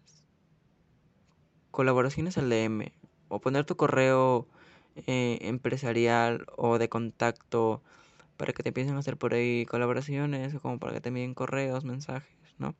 colaboraciones 1.70 2.38
al 2.38 2.48
DM, 2.50 2.92
o 3.28 3.40
poner 3.40 3.64
tu 3.66 3.76
correo 3.76 4.46
eh, 5.06 5.38
empresarial 5.42 6.46
o 6.56 6.78
de 6.78 6.88
contacto 6.88 7.82
para 8.36 8.52
que 8.52 8.62
te 8.62 8.70
empiecen 8.70 8.96
a 8.96 9.00
hacer 9.00 9.16
por 9.18 9.34
ahí 9.34 9.66
colaboraciones, 9.66 10.54
o 10.54 10.60
como 10.60 10.78
para 10.78 10.94
que 10.94 11.00
te 11.02 11.08
envíen 11.10 11.34
correos, 11.34 11.84
mensajes, 11.84 12.54
¿no? 12.58 12.74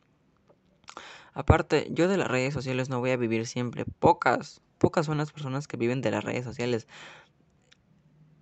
Aparte, 1.35 1.89
yo 1.93 2.09
de 2.09 2.17
las 2.17 2.29
redes 2.29 2.55
sociales 2.55 2.89
no 2.89 3.01
voy 3.01 3.11
a 3.11 3.17
vivir 3.17 3.47
siempre. 3.47 3.85
Pocas, 3.85 4.63
pocas 4.81 5.07
son 5.07 5.19
las 5.19 5.31
personas 5.31 5.69
que 5.69 5.77
viven 5.77 6.01
de 6.01 6.11
las 6.11 6.25
redes 6.25 6.45
sociales 6.45 6.89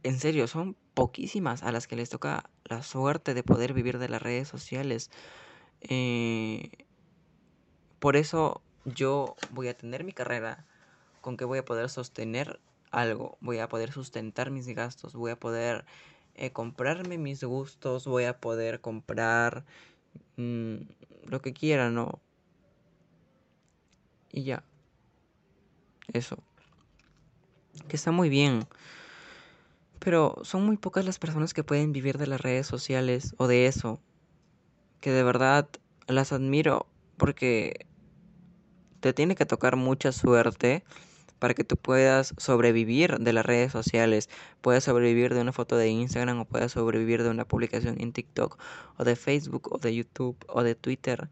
en 0.03 0.19
serio, 0.19 0.47
son 0.47 0.77
poquísimas 0.95 1.63
a 1.63 1.73
las 1.73 1.87
que 1.87 1.97
les 1.97 2.09
toca 2.09 2.51
la 2.65 2.83
suerte 2.83 3.35
de 3.35 3.43
poder 3.43 3.73
vivir 3.73 3.99
de 3.99 4.09
las 4.09 4.23
redes 4.23 4.49
sociales. 4.49 5.11
Eh, 5.81 6.71
por 7.99 8.17
eso 8.17 8.63
yo 8.85 9.37
voy 9.51 9.69
a 9.69 9.77
tener 9.77 10.05
mi 10.05 10.13
carrera 10.13 10.67
con 11.21 11.37
que 11.37 11.45
voy 11.45 11.59
a 11.59 11.65
poder 11.65 11.91
sostener 11.91 12.61
algo, 12.91 13.37
voy 13.41 13.59
a 13.59 13.69
poder 13.69 13.93
sustentar 13.93 14.51
mis 14.51 14.67
gastos, 14.69 15.15
voy 15.15 15.33
a 15.33 15.39
poder 15.39 15.85
eh, 16.35 16.53
comprarme 16.53 17.19
mis 17.19 17.43
gustos, 17.45 18.07
voy 18.07 18.25
a 18.25 18.39
poder 18.39 18.81
comprar 18.81 19.67
mm, 20.37 20.77
lo 21.25 21.43
que 21.43 21.53
quiera, 21.53 21.91
¿no? 21.91 22.21
Y 24.31 24.45
ya. 24.45 24.65
Eso. 26.13 26.37
Que 27.89 27.97
está 27.97 28.11
muy 28.11 28.29
bien. 28.29 28.67
Pero 29.99 30.37
son 30.43 30.65
muy 30.65 30.77
pocas 30.77 31.05
las 31.05 31.19
personas 31.19 31.55
que 31.55 31.65
pueden 31.65 31.93
vivir 31.93 32.19
de 32.19 32.27
las 32.27 32.41
redes 32.41 32.67
sociales 32.67 33.35
o 33.37 33.47
de 33.47 33.67
eso. 33.67 34.01
Que 35.01 35.11
de 35.11 35.23
verdad 35.23 35.69
las 36.07 36.33
admiro 36.33 36.87
porque 37.17 37.87
te 39.01 39.13
tiene 39.13 39.35
que 39.35 39.47
tocar 39.47 39.77
mucha 39.77 40.13
suerte 40.13 40.85
para 41.39 41.55
que 41.55 41.65
tú 41.65 41.77
puedas 41.77 42.35
sobrevivir 42.37 43.19
de 43.19 43.33
las 43.33 43.47
redes 43.47 43.71
sociales, 43.71 44.29
puedas 44.61 44.85
sobrevivir 44.85 45.35
de 45.35 45.41
una 45.41 45.53
foto 45.53 45.77
de 45.77 45.89
Instagram 45.89 46.41
o 46.41 46.45
puedas 46.45 46.73
sobrevivir 46.73 47.23
de 47.23 47.31
una 47.31 47.45
publicación 47.47 48.01
en 48.01 48.13
TikTok 48.13 48.59
o 48.97 49.05
de 49.05 49.15
Facebook 49.15 49.73
o 49.73 49.79
de 49.79 49.95
YouTube 49.95 50.37
o 50.49 50.63
de 50.63 50.75
Twitter. 50.75 51.29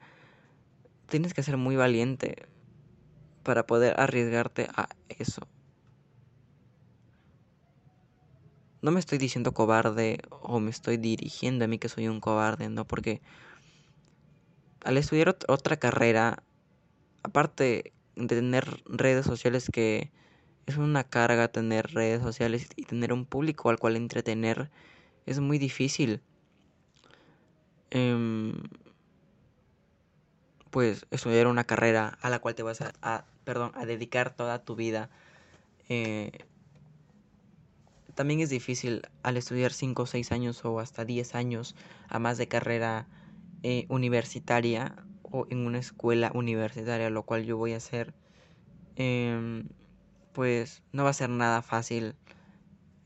Tienes 1.09 1.35
que 1.35 1.43
ser 1.43 1.57
muy 1.57 1.77
valiente 1.77 2.47
para 3.47 3.67
poder 3.67 3.95
arriesgarte 3.99 4.69
a 4.77 4.89
eso. 5.09 5.43
no 8.83 8.93
me 8.93 9.01
estoy 9.01 9.19
diciendo 9.19 9.53
cobarde 9.53 10.21
o 10.31 10.61
me 10.61 10.71
estoy 10.71 10.97
dirigiendo 10.97 11.65
a 11.65 11.69
mí 11.69 11.79
que 11.79 11.89
soy 11.89 12.09
un 12.09 12.21
cobarde, 12.21 12.69
no, 12.69 12.87
porque 12.87 13.21
al 14.85 14.97
estudiar 14.97 15.37
otra 15.49 15.77
carrera, 15.77 16.45
aparte 17.25 17.95
de 18.15 18.27
tener 18.29 18.65
redes 18.87 19.27
sociales 19.27 19.69
que 19.73 20.13
es 20.67 20.77
una 20.77 21.05
carga 21.05 21.49
tener 21.49 21.93
redes 21.95 22.23
sociales 22.23 22.69
y 22.77 22.85
tener 22.85 23.13
un 23.13 23.27
público 23.27 23.71
al 23.71 23.79
cual 23.79 23.97
entretener, 23.97 24.71
es 25.27 25.41
muy 25.41 25.59
difícil. 25.59 26.23
em, 27.91 28.53
pues 30.71 31.07
estudiar 31.11 31.47
una 31.47 31.65
carrera 31.65 32.19
a 32.21 32.31
la 32.31 32.39
cual 32.39 32.55
te 32.55 32.63
vas 32.63 32.81
a, 32.83 33.25
perdón, 33.47 33.71
a 33.77 33.87
dedicar 33.87 34.35
toda 34.35 34.59
tu 34.59 34.75
vida. 34.75 35.09
Eh, 35.89 36.33
también 38.17 38.41
es 38.41 38.51
difícil 38.51 39.03
al 39.23 39.37
estudiar 39.37 39.73
5 39.73 40.03
o 40.03 40.07
6 40.07 40.33
años 40.33 40.65
o 40.65 40.81
hasta 40.81 41.05
10 41.05 41.35
años 41.37 41.77
a 42.09 42.19
más 42.19 42.39
de 42.39 42.49
carrera 42.49 43.07
eh, 43.63 43.87
universitaria 43.89 44.97
o 45.23 45.47
en 45.49 45.65
una 45.65 45.79
escuela 45.79 46.33
universitaria, 46.35 47.09
lo 47.09 47.23
cual 47.23 47.45
yo 47.45 47.57
voy 47.57 47.75
a 47.75 47.77
hacer, 47.77 48.15
em, 48.97 49.69
pues 50.33 50.83
no 50.93 51.05
va 51.05 51.11
a 51.11 51.13
ser 51.13 51.31
nada 51.31 51.63
fácil 51.63 52.17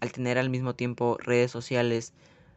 al 0.01 0.13
tener 0.13 0.39
al 0.39 0.49
mismo 0.49 0.75
tiempo 0.75 1.19
redes 1.21 1.51
sociales, 1.51 2.15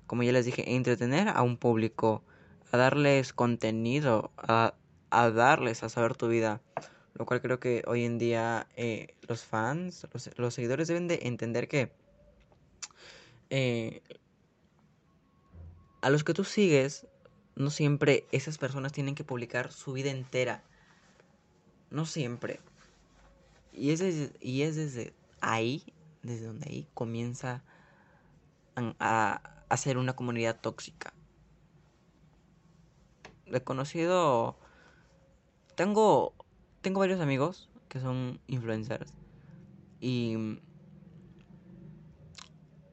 como 0.07 0.23
ya 0.23 0.31
les 0.31 0.45
dije, 0.45 0.75
entretener 0.75 1.27
a 1.27 1.41
un 1.41 1.57
público, 1.57 2.23
a 2.71 2.77
darles 2.77 3.33
contenido, 3.33 4.31
a, 4.37 4.73
darles 5.11 5.83
a 5.83 5.89
saber 5.89 6.15
tu 6.15 6.27
vida. 6.27 6.61
Lo 7.13 7.25
cual 7.25 7.41
creo 7.41 7.59
que 7.59 7.83
hoy 7.85 8.05
en 8.05 8.17
día 8.17 8.67
eh, 8.75 9.15
los 9.27 9.43
fans, 9.43 10.07
los, 10.35 10.53
seguidores 10.53 10.87
deben 10.87 11.07
de 11.07 11.19
entender 11.23 11.67
que 11.67 11.91
eh, 13.49 14.01
a 16.01 16.09
los 16.09 16.23
que 16.23 16.33
tú 16.33 16.43
sigues, 16.43 17.07
no 17.55 17.69
siempre 17.69 18.25
esas 18.31 18.57
personas 18.57 18.91
tienen 18.91 19.15
que 19.15 19.23
publicar 19.23 19.71
su 19.71 19.93
vida 19.93 20.09
entera. 20.09 20.63
No 21.91 22.05
siempre. 22.05 22.59
Y 23.71 23.91
es 23.91 24.01
y 24.39 24.63
es 24.63 24.75
desde 24.75 25.13
ahí 25.39 25.93
desde 26.23 26.47
donde 26.47 26.69
ahí 26.69 26.87
comienza 26.93 27.61
a, 28.75 29.41
a 29.69 29.77
ser 29.77 29.97
una 29.97 30.15
comunidad 30.15 30.59
tóxica. 30.59 31.13
He 33.45 33.61
conocido, 33.61 34.57
tengo, 35.75 36.33
tengo 36.83 36.99
varios 36.99 37.21
amigos 37.21 37.69
que 37.87 37.99
son 37.99 38.39
influencers 38.47 39.13
y 39.99 40.59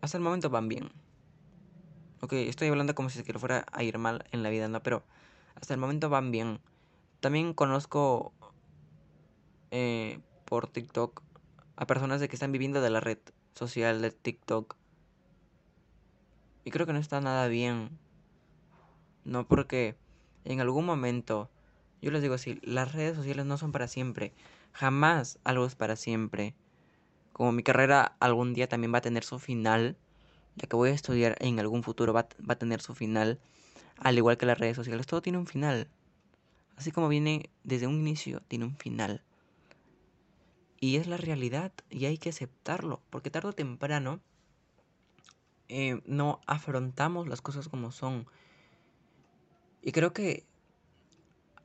hasta 0.01 0.17
el 0.17 0.23
momento 0.23 0.49
van 0.49 0.69
bien. 0.69 0.91
Ok, 2.23 2.35
estoy 2.35 2.69
hablando 2.69 2.95
como 2.95 3.11
si 3.11 3.23
se 3.23 3.39
fuera 3.39 3.67
a 3.73 3.83
ir 3.83 3.99
mal 3.99 4.25
en 4.31 4.43
la 4.43 4.51
vida, 4.51 4.69
¿no? 4.69 4.83
Pero 4.83 5.03
hasta 5.57 5.75
el 5.75 5.81
momento 5.81 6.09
van 6.09 6.31
bien. 6.31 6.61
También 7.21 7.53
conozco 7.53 8.33
eh, 9.73 10.21
por 10.45 10.69
TikTok 10.69 11.23
a 11.77 11.87
personas 11.87 12.21
de 12.21 12.29
que 12.29 12.37
están 12.37 12.53
viviendo 12.53 12.81
de 12.81 12.91
la 12.91 13.01
red 13.01 13.19
social 13.55 14.01
de 14.03 14.13
TikTok. 14.13 14.77
Y 16.65 16.71
creo 16.71 16.87
que 16.87 16.93
no 16.93 17.01
está 17.01 17.21
nada 17.21 17.49
bien. 17.49 17.99
No 19.25 19.49
porque 19.49 19.97
en 20.45 20.61
algún 20.61 20.87
momento, 20.87 21.51
yo 22.01 22.11
les 22.11 22.23
digo 22.23 22.35
así, 22.35 22.59
las 22.63 22.93
redes 22.93 23.17
sociales 23.17 23.47
no 23.47 23.59
son 23.59 23.73
para 23.73 23.89
siempre. 23.89 24.33
Jamás 24.73 25.39
algo 25.45 25.67
es 25.67 25.75
para 25.75 25.97
siempre. 25.97 26.55
Como 27.33 27.53
mi 27.53 27.63
carrera 27.63 28.17
algún 28.21 28.55
día 28.55 28.69
también 28.69 28.93
va 28.93 28.99
a 28.99 29.03
tener 29.03 29.25
su 29.25 29.39
final, 29.39 29.97
ya 30.57 30.67
que 30.67 30.77
voy 30.77 30.91
a 30.91 30.95
estudiar 30.95 31.37
en 31.41 31.59
algún 31.61 31.83
futuro 31.83 32.13
va, 32.13 32.29
va 32.49 32.55
a 32.55 32.59
tener 32.59 32.81
su 32.81 32.95
final, 32.95 33.41
al 33.99 34.17
igual 34.17 34.39
que 34.39 34.47
las 34.47 34.59
redes 34.59 34.77
sociales, 34.77 35.07
todo 35.07 35.23
tiene 35.23 35.39
un 35.39 35.47
final. 35.47 35.89
Así 36.77 36.93
como 36.93 37.09
viene 37.09 37.51
desde 37.63 37.87
un 37.87 37.95
inicio, 37.95 38.41
tiene 38.49 38.65
un 38.65 38.77
final. 38.77 39.23
Y 40.81 40.97
es 40.97 41.07
la 41.07 41.19
realidad 41.19 41.73
y 41.91 42.07
hay 42.07 42.17
que 42.17 42.31
aceptarlo, 42.31 43.03
porque 43.11 43.31
tarde 43.31 43.51
o 43.51 43.53
temprano 43.53 44.21
eh, 45.69 46.01
no 46.07 46.41
afrontamos 46.47 47.29
las 47.29 47.43
cosas 47.43 47.69
como 47.69 47.93
son. 47.93 48.27
Y 49.83 49.93
creo 49.93 50.13
que 50.15 50.47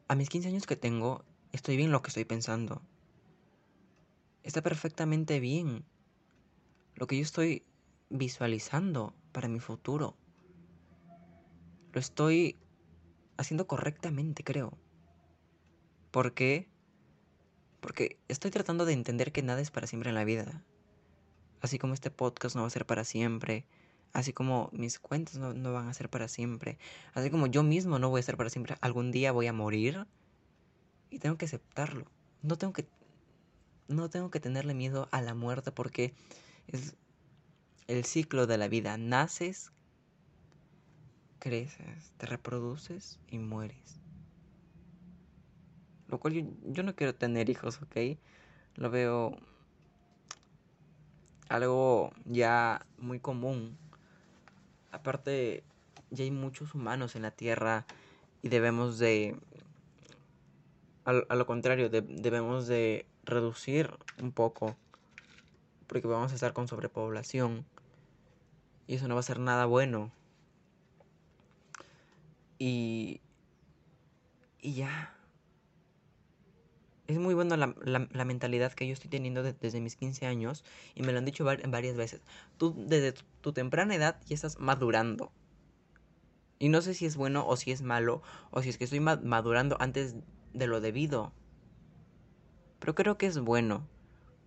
a 0.08 0.16
mis 0.16 0.30
15 0.30 0.50
años 0.50 0.66
que 0.66 0.76
tengo, 0.76 1.24
estoy 1.52 1.78
bien 1.78 1.92
lo 1.92 2.02
que 2.02 2.10
estoy 2.10 2.26
pensando. 2.26 2.82
Está 4.44 4.62
perfectamente 4.62 5.40
bien 5.40 5.86
lo 6.96 7.08
que 7.08 7.18
yo 7.18 7.24
estoy 7.24 7.64
visualizando 8.10 9.16
para 9.32 9.48
mi 9.48 9.60
futuro. 9.60 10.16
Lo 11.92 12.00
estoy 12.00 12.58
haciendo 13.38 13.68
correctamente, 13.68 14.44
creo. 14.44 14.77
¿Por 16.12 16.34
qué? 16.34 16.70
Porque 17.82 18.20
estoy 18.27 18.51
tratando 18.51 18.86
de 18.86 18.94
entender 18.94 19.32
que 19.32 19.44
nada 19.44 19.62
es 19.62 19.72
para 19.72 19.88
siempre 19.88 20.10
en 20.10 20.16
la 20.16 20.24
vida. 20.24 20.64
Así 21.62 21.79
como 21.79 21.94
este 21.94 22.12
podcast 22.12 22.56
no 22.56 22.62
va 22.62 22.68
a 22.68 22.72
ser 22.72 22.86
para 22.86 23.03
siempre. 23.03 23.66
Así 24.16 24.32
como 24.32 24.70
mis 24.72 24.98
cuentas 24.98 25.36
no, 25.36 25.74
van 25.74 25.90
a 25.90 25.94
ser 25.94 26.10
para 26.10 26.30
siempre. 26.30 26.78
Así 27.14 27.30
como 27.30 27.48
yo 27.48 27.64
mismo 27.64 28.00
no 28.00 28.10
voy 28.10 28.22
a 28.22 28.24
ser 28.24 28.38
para 28.38 28.50
siempre. 28.50 28.78
Algún 28.80 29.12
día 29.12 29.34
voy 29.34 29.48
a 29.48 29.51
morir. 29.51 30.08
Y 31.10 31.20
tengo 31.20 31.38
que 31.38 31.44
aceptarlo. 31.44 32.06
No 32.42 32.58
tengo 32.58 32.72
que. 32.72 32.88
No 33.90 34.10
tengo 34.10 34.32
que 34.32 34.40
tenerle 34.40 34.74
miedo 34.74 35.10
a 35.12 35.22
la 35.22 35.34
muerte 35.34 35.74
porque 35.74 36.14
es 36.68 36.96
el 37.88 38.06
ciclo 38.06 38.48
de 38.48 38.58
la 38.58 38.70
vida. 38.70 38.98
Naces, 38.98 39.74
creces, 41.40 42.14
te 42.16 42.25
reproduces 42.25 43.20
y 43.28 43.38
mueres. 43.38 44.00
Lo 46.08 46.22
cual 46.22 46.56
yo, 46.64 46.84
no 46.84 46.96
quiero 46.96 47.16
tener 47.16 47.50
hijos, 47.50 47.82
¿ok? 47.82 48.18
Lo 48.75 48.90
veo 48.90 49.36
algo 51.50 52.14
ya 52.24 52.86
muy 52.98 53.20
común. 53.20 53.78
Aparte, 54.96 55.62
ya 56.10 56.24
hay 56.24 56.31
muchos 56.31 56.74
humanos 56.74 57.18
en 57.18 57.24
la 57.24 57.31
Tierra 57.31 57.86
y 58.42 58.48
debemos 58.48 58.98
de... 58.98 59.38
A, 61.03 61.36
lo 61.36 61.46
contrario, 61.46 61.90
debemos 61.90 62.66
de 62.66 63.05
reducir 63.25 63.92
un 64.22 64.31
poco 64.31 64.77
porque 65.86 66.08
vamos 66.08 66.31
a 66.31 66.36
estar 66.36 66.53
con 66.53 66.70
sobrepoblación 66.70 67.66
y 68.88 68.96
eso 68.96 69.08
no 69.10 69.16
va 69.16 69.20
a 69.20 69.24
ser 69.24 69.40
nada 69.40 69.66
bueno. 69.66 70.12
Y... 72.58 73.20
Y 74.62 74.75
ya 74.75 75.14
es 77.07 77.20
muy 77.20 77.33
bueno 77.33 77.55
la, 77.55 77.74
la, 77.83 78.25
mentalidad 78.25 78.74
que 78.74 78.87
yo 78.87 78.94
estoy 78.94 79.09
teniendo 79.09 79.44
desde 79.44 79.79
mis 79.79 79.96
15 79.96 80.25
años 80.25 80.63
y 80.96 81.03
me 81.03 81.11
lo 81.11 81.20
han 81.20 81.25
dicho 81.25 81.46
varias 81.46 81.96
veces. 81.96 82.22
Tú 82.57 82.74
desde 82.87 83.13
tu, 83.41 83.53
temprana 83.53 83.96
edad 83.96 84.20
ya 84.25 84.33
estás 84.33 84.59
madurando. 84.59 85.31
Y 86.57 86.70
no 86.70 86.81
sé 86.81 86.94
si 86.94 87.05
es 87.05 87.15
bueno 87.15 87.46
o 87.48 87.57
si 87.57 87.72
es 87.72 87.81
malo 87.81 88.24
o 88.50 88.61
si 88.61 88.70
es 88.70 88.77
que 88.77 88.85
estoy 88.85 89.00
madurando 89.00 89.77
antes 89.79 90.15
de 90.53 90.68
lo 90.68 90.81
debido. 90.81 91.31
Pero 92.79 92.96
creo 92.96 93.18
que 93.18 93.27
es 93.27 93.39
bueno. 93.39 93.87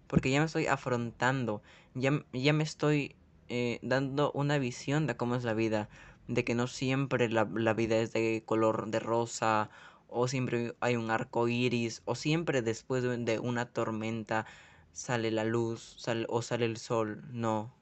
Porque 0.08 0.30
ya 0.30 0.40
me 0.40 0.46
estoy 0.46 0.66
afrontando. 0.66 1.62
Ya, 1.94 2.24
ya 2.32 2.52
me 2.52 2.64
estoy 2.64 3.14
eh, 3.48 3.78
dando 3.82 4.32
una 4.32 4.58
visión 4.58 5.06
de 5.06 5.16
cómo 5.16 5.36
es 5.36 5.44
la 5.44 5.54
vida. 5.54 5.88
De 6.26 6.44
que 6.44 6.54
no 6.54 6.66
siempre 6.66 7.28
la, 7.28 7.48
la 7.54 7.74
vida 7.74 7.98
es 7.98 8.12
de 8.12 8.42
color 8.44 8.90
de 8.90 9.00
rosa 9.00 9.70
o 10.08 10.26
siempre 10.28 10.74
hay 10.80 10.96
un 10.96 11.10
arco 11.10 11.48
iris, 11.48 12.02
o 12.04 12.14
siempre 12.14 12.62
después 12.62 13.02
de 13.02 13.38
una 13.38 13.66
tormenta 13.66 14.46
sale 14.92 15.30
la 15.30 15.44
luz 15.44 15.94
sale, 15.98 16.26
o 16.28 16.42
sale 16.42 16.64
el 16.64 16.76
sol. 16.76 17.22
No, 17.30 17.72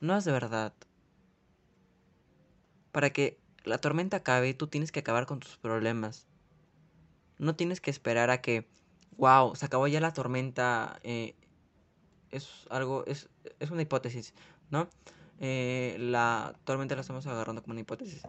no 0.00 0.16
es 0.16 0.24
de 0.24 0.32
verdad. 0.32 0.74
Para 2.92 3.10
que 3.10 3.38
la 3.64 3.78
tormenta 3.78 4.18
acabe, 4.18 4.54
tú 4.54 4.66
tienes 4.66 4.92
que 4.92 5.00
acabar 5.00 5.26
con 5.26 5.40
tus 5.40 5.56
problemas. 5.56 6.26
No 7.38 7.54
tienes 7.56 7.80
que 7.80 7.90
esperar 7.90 8.30
a 8.30 8.40
que, 8.40 8.66
wow, 9.16 9.54
se 9.54 9.66
acabó 9.66 9.86
ya 9.86 10.00
la 10.00 10.12
tormenta. 10.12 10.98
Eh, 11.02 11.36
es 12.30 12.66
algo, 12.70 13.04
es, 13.06 13.28
es 13.60 13.70
una 13.70 13.82
hipótesis, 13.82 14.34
¿no? 14.70 14.88
Eh, 15.38 15.96
la 15.98 16.54
tormenta 16.64 16.94
la 16.94 17.02
estamos 17.02 17.26
agarrando 17.26 17.62
como 17.62 17.72
una 17.72 17.82
hipótesis 17.82 18.22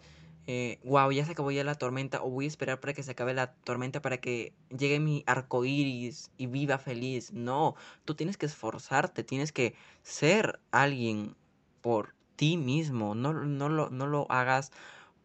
eh, 0.50 0.80
wow, 0.86 1.12
ya 1.12 1.26
se 1.26 1.34
acabó 1.34 1.52
ya 1.52 1.66
la 1.66 1.76
tormenta, 1.76 2.24
o 2.24 2.30
voy 2.30 2.46
a 2.46 2.48
esperar 2.48 2.80
para 2.80 2.94
que 2.94 3.04
se 3.04 3.12
acabe 3.12 3.34
la 3.34 3.52
tormenta 3.54 4.02
para 4.02 4.18
que 4.18 4.54
llegue 4.70 5.02
mi 5.02 5.24
arco 5.28 5.66
iris 5.66 6.32
y 6.38 6.48
viva 6.48 6.78
feliz. 6.78 7.34
No, 7.34 7.76
tú 8.06 8.16
tienes 8.16 8.38
que 8.38 8.46
esforzarte, 8.46 9.26
tienes 9.26 9.52
que 9.52 9.76
ser 10.04 10.62
alguien 10.72 11.36
por 11.82 12.16
ti 12.38 12.56
mismo. 12.56 13.14
No, 13.14 13.34
no, 13.34 13.68
lo, 13.68 13.90
no 13.90 14.08
lo 14.08 14.26
hagas 14.32 14.72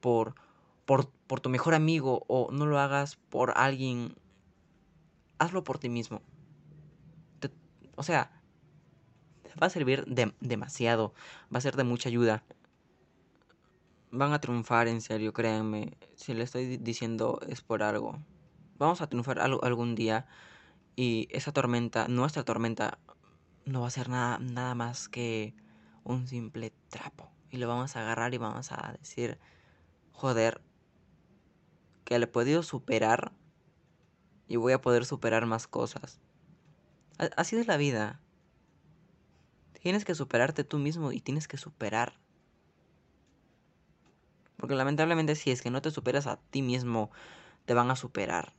por, 0.01 0.35
por, 0.87 1.09
por 1.29 1.39
tu 1.39 1.51
mejor 1.51 1.75
amigo 1.75 2.25
o 2.27 2.51
no 2.51 2.67
lo 2.67 2.81
hagas 2.81 3.15
por 3.31 3.53
alguien. 3.57 4.17
Hazlo 5.39 5.63
por 5.63 5.79
ti 5.79 5.89
mismo. 5.89 6.21
o 7.95 8.03
sea, 8.03 8.33
va 9.63 9.69
a 9.69 9.71
servir 9.71 10.05
de, 10.07 10.35
demasiado, 10.41 11.15
va 11.55 11.59
a 11.59 11.61
ser 11.61 11.77
de 11.77 11.85
mucha 11.85 12.09
ayuda 12.09 12.43
van 14.13 14.33
a 14.35 14.41
triunfar 14.41 14.89
en 14.89 15.01
serio, 15.01 15.33
créanme. 15.33 15.97
Si 16.15 16.35
le 16.35 16.45
estoy 16.45 16.77
diciendo 16.77 17.41
es 17.49 17.63
por 17.63 17.83
algo. 17.83 18.19
Vamos 18.79 19.01
a 19.01 19.09
triunfar 19.09 19.41
algún 19.41 19.95
día 19.95 20.27
y 20.95 21.29
esa 21.31 21.53
tormenta, 21.53 22.09
nuestra 22.09 22.45
tormenta, 22.45 22.99
no 23.65 23.81
va 23.81 23.87
a 23.89 23.91
ser 23.91 24.09
nada, 24.09 24.39
nada 24.39 24.75
más 24.75 25.09
que 25.09 25.55
un 26.05 26.29
simple 26.29 26.73
trapo. 26.91 27.31
Y 27.51 27.57
lo 27.57 27.69
vamos 27.69 27.97
a 27.97 28.01
agarrar 28.01 28.35
y 28.35 28.39
vamos 28.39 28.71
a 28.71 28.95
decir, 29.01 29.39
joder, 30.13 30.61
que 32.05 32.19
le 32.19 32.25
he 32.25 32.29
podido 32.29 32.63
superar 32.63 33.33
y 34.47 34.57
voy 34.57 34.75
a 34.75 34.81
poder 34.81 35.07
superar 35.07 35.47
más 35.47 35.67
cosas. 35.67 36.21
Así 37.37 37.57
es 37.57 37.67
la 37.67 37.79
vida. 37.79 38.21
Tienes 39.81 40.05
que 40.05 40.15
superarte 40.15 40.65
tú 40.65 40.79
mismo 40.79 41.13
y 41.13 41.21
tienes 41.21 41.49
que 41.49 41.57
superar. 41.57 42.22
Porque 44.63 44.77
lamentablemente 44.77 45.35
si 45.35 45.51
es 45.51 45.61
que 45.61 45.71
no 45.71 45.83
te 45.83 45.91
superas 45.91 46.29
a 46.29 46.37
ti 46.37 46.63
mismo, 46.63 47.11
te 47.65 47.75
van 47.75 47.91
a 47.91 47.97
superar. 47.97 48.53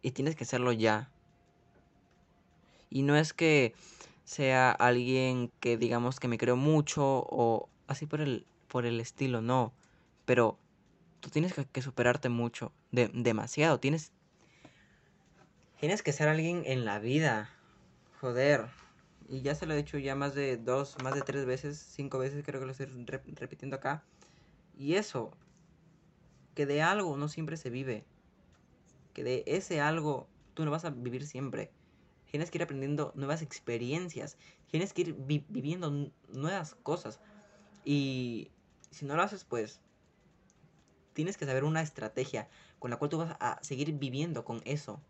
Y 0.00 0.12
tienes 0.12 0.36
que 0.36 0.44
hacerlo 0.44 0.70
ya. 0.70 1.10
Y 2.88 3.02
no 3.02 3.16
es 3.16 3.32
que 3.32 3.74
sea 4.22 4.70
alguien 4.70 5.50
que 5.58 5.76
digamos 5.76 6.20
que 6.20 6.28
me 6.28 6.38
creo 6.38 6.54
mucho 6.54 7.02
o 7.04 7.68
así 7.88 8.06
por 8.06 8.20
el, 8.20 8.46
por 8.68 8.86
el 8.86 9.00
estilo, 9.00 9.42
no. 9.42 9.72
Pero 10.24 10.56
tú 11.18 11.28
tienes 11.28 11.52
que, 11.52 11.82
superarte 11.82 12.28
mucho, 12.28 12.70
de, 12.92 13.10
demasiado. 13.12 13.80
Tienes, 13.80 14.12
tienes 15.80 16.00
que 16.00 16.12
ser 16.12 16.28
alguien 16.28 16.62
en 16.64 16.84
la 16.84 17.00
vida. 17.00 17.50
Joder. 18.20 18.68
Y 19.28 19.42
ya 19.42 19.54
se 19.54 19.66
lo 19.66 19.74
he 19.74 19.76
dicho 19.76 19.98
ya 19.98 20.14
más 20.14 20.34
de 20.34 20.56
dos, 20.56 20.96
más 21.02 21.14
de 21.14 21.22
tres 21.22 21.46
veces, 21.46 21.78
cinco 21.78 22.18
veces 22.18 22.44
creo 22.44 22.60
que 22.60 22.66
lo 22.66 22.72
estoy 22.72 22.86
repitiendo 22.86 23.76
acá. 23.76 24.04
Y 24.76 24.94
eso, 24.94 25.30
que 26.54 26.66
de 26.66 26.82
algo 26.82 27.16
no 27.16 27.28
siempre 27.28 27.56
se 27.56 27.70
vive. 27.70 28.04
Que 29.12 29.24
de 29.24 29.44
ese 29.46 29.80
algo 29.80 30.28
tú 30.54 30.64
no 30.64 30.70
vas 30.70 30.84
a 30.84 30.90
vivir 30.90 31.26
siempre. 31.26 31.70
Tienes 32.30 32.50
que 32.50 32.58
ir 32.58 32.62
aprendiendo 32.62 33.12
nuevas 33.14 33.42
experiencias. 33.42 34.38
Tienes 34.70 34.92
que 34.92 35.02
ir 35.02 35.14
viviendo 35.14 36.10
nuevas 36.28 36.74
cosas. 36.82 37.20
Y 37.84 38.50
si 38.90 39.04
no 39.04 39.16
lo 39.16 39.22
haces, 39.22 39.44
pues 39.44 39.80
tienes 41.12 41.36
que 41.36 41.46
saber 41.46 41.64
una 41.64 41.82
estrategia 41.82 42.48
con 42.78 42.90
la 42.90 42.96
cual 42.96 43.10
tú 43.10 43.18
vas 43.18 43.36
a 43.38 43.58
seguir 43.62 43.92
viviendo 43.92 44.44
con 44.44 44.62
eso. 44.64 45.00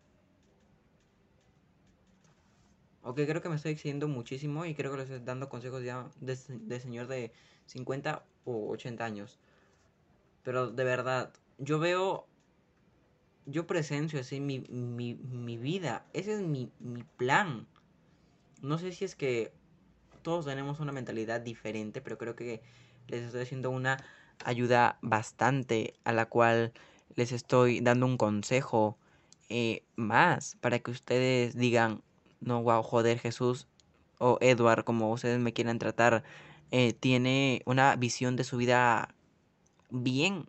Ok, 3.03 3.17
creo 3.27 3.43
que 3.43 3.49
me 3.49 3.57
estoy 3.57 3.73
excediendo 3.73 4.07
muchísimo 4.09 4.65
y 4.65 4.75
creo 4.75 4.93
que 4.93 4.99
les 4.99 5.11
estoy 5.11 5.25
dando 5.25 5.49
consejos 5.49 5.83
de, 5.83 6.07
de 6.21 6.81
señor 6.81 7.09
de 7.09 7.33
50 7.67 8.25
o 8.45 8.71
80 8.71 9.05
años. 9.05 9.39
Pero 10.45 10.71
de 10.71 10.85
verdad, 10.85 11.33
yo 11.59 11.79
veo 11.79 12.27
yo 13.47 13.67
presencio 13.67 14.21
así 14.21 14.41
mi, 14.41 14.61
mi, 14.61 15.15
mi 15.15 15.57
vida. 15.57 16.07
Ese 16.13 16.35
es 16.35 16.41
mi, 16.41 16.71
mi 16.79 17.03
plan. 17.03 17.67
No 18.61 18.79
sé 18.79 18.93
si 18.93 19.05
es 19.05 19.17
que 19.17 19.53
todos 20.23 20.47
tenemos 20.47 20.81
una 20.81 20.93
mentalidad 20.93 21.41
diferente, 21.41 22.01
pero 22.01 22.19
creo 22.19 22.37
que 22.37 22.63
les 23.09 23.23
estoy 23.23 23.43
haciendo 23.43 23.71
una 23.71 23.99
ayuda 24.45 24.99
bastante 25.03 25.95
a 26.05 26.13
la 26.13 26.27
cual 26.27 26.73
les 27.17 27.33
estoy 27.33 27.81
dando 27.81 28.07
un 28.07 28.17
consejo 28.17 28.97
eh, 29.49 29.83
más 29.97 30.57
para 30.61 30.79
que 30.79 30.91
ustedes 30.91 31.57
digan, 31.57 32.03
no, 32.43 32.63
wow, 32.63 32.83
joder, 32.83 33.19
Jesús 33.19 33.67
o 34.19 34.39
Edward, 34.41 34.85
como 34.85 35.11
ustedes 35.13 35.41
me 35.41 35.53
quieran 35.53 35.79
tratar, 35.79 36.23
eh, 36.71 36.93
tiene 36.93 37.63
una 37.67 37.97
visión 37.97 38.37
de 38.37 38.45
su 38.45 38.57
vida 38.57 39.15
bien 39.91 40.47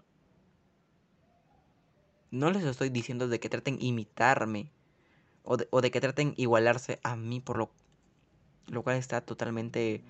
no 2.33 2.49
les 2.49 2.63
estoy 2.63 2.89
diciendo 2.89 3.27
de 3.27 3.39
que 3.39 3.47
traten 3.47 3.77
imitarme 3.79 4.71
o 5.43 5.55
de, 5.55 5.67
o 5.69 5.81
de 5.81 5.91
que 5.91 6.01
traten 6.01 6.33
igualarse 6.35 6.99
a 7.03 7.15
mí, 7.15 7.39
por 7.39 7.57
lo, 7.57 7.69
lo 8.65 8.81
cual 8.81 8.97
está 8.97 9.21
totalmente 9.21 10.01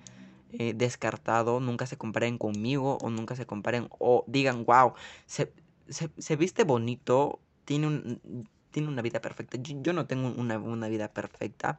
eh, 0.52 0.72
descartado. 0.74 1.60
Nunca 1.60 1.84
se 1.86 1.98
comparen 1.98 2.38
conmigo 2.38 2.96
o 3.02 3.10
nunca 3.10 3.36
se 3.36 3.44
comparen 3.44 3.88
o 3.98 4.24
digan, 4.26 4.64
wow, 4.64 4.94
se, 5.26 5.52
se, 5.86 6.36
viste 6.36 6.64
bonito, 6.64 7.40
tiene, 7.66 7.88
un, 7.88 8.48
tiene 8.74 8.88
una 8.88 9.02
vida 9.02 9.20
perfecta. 9.20 9.56
Yo, 9.60 9.92
no 9.92 10.06
tengo 10.06 10.34
una, 10.36 10.88
vida 10.88 11.06
perfecta. 11.06 11.78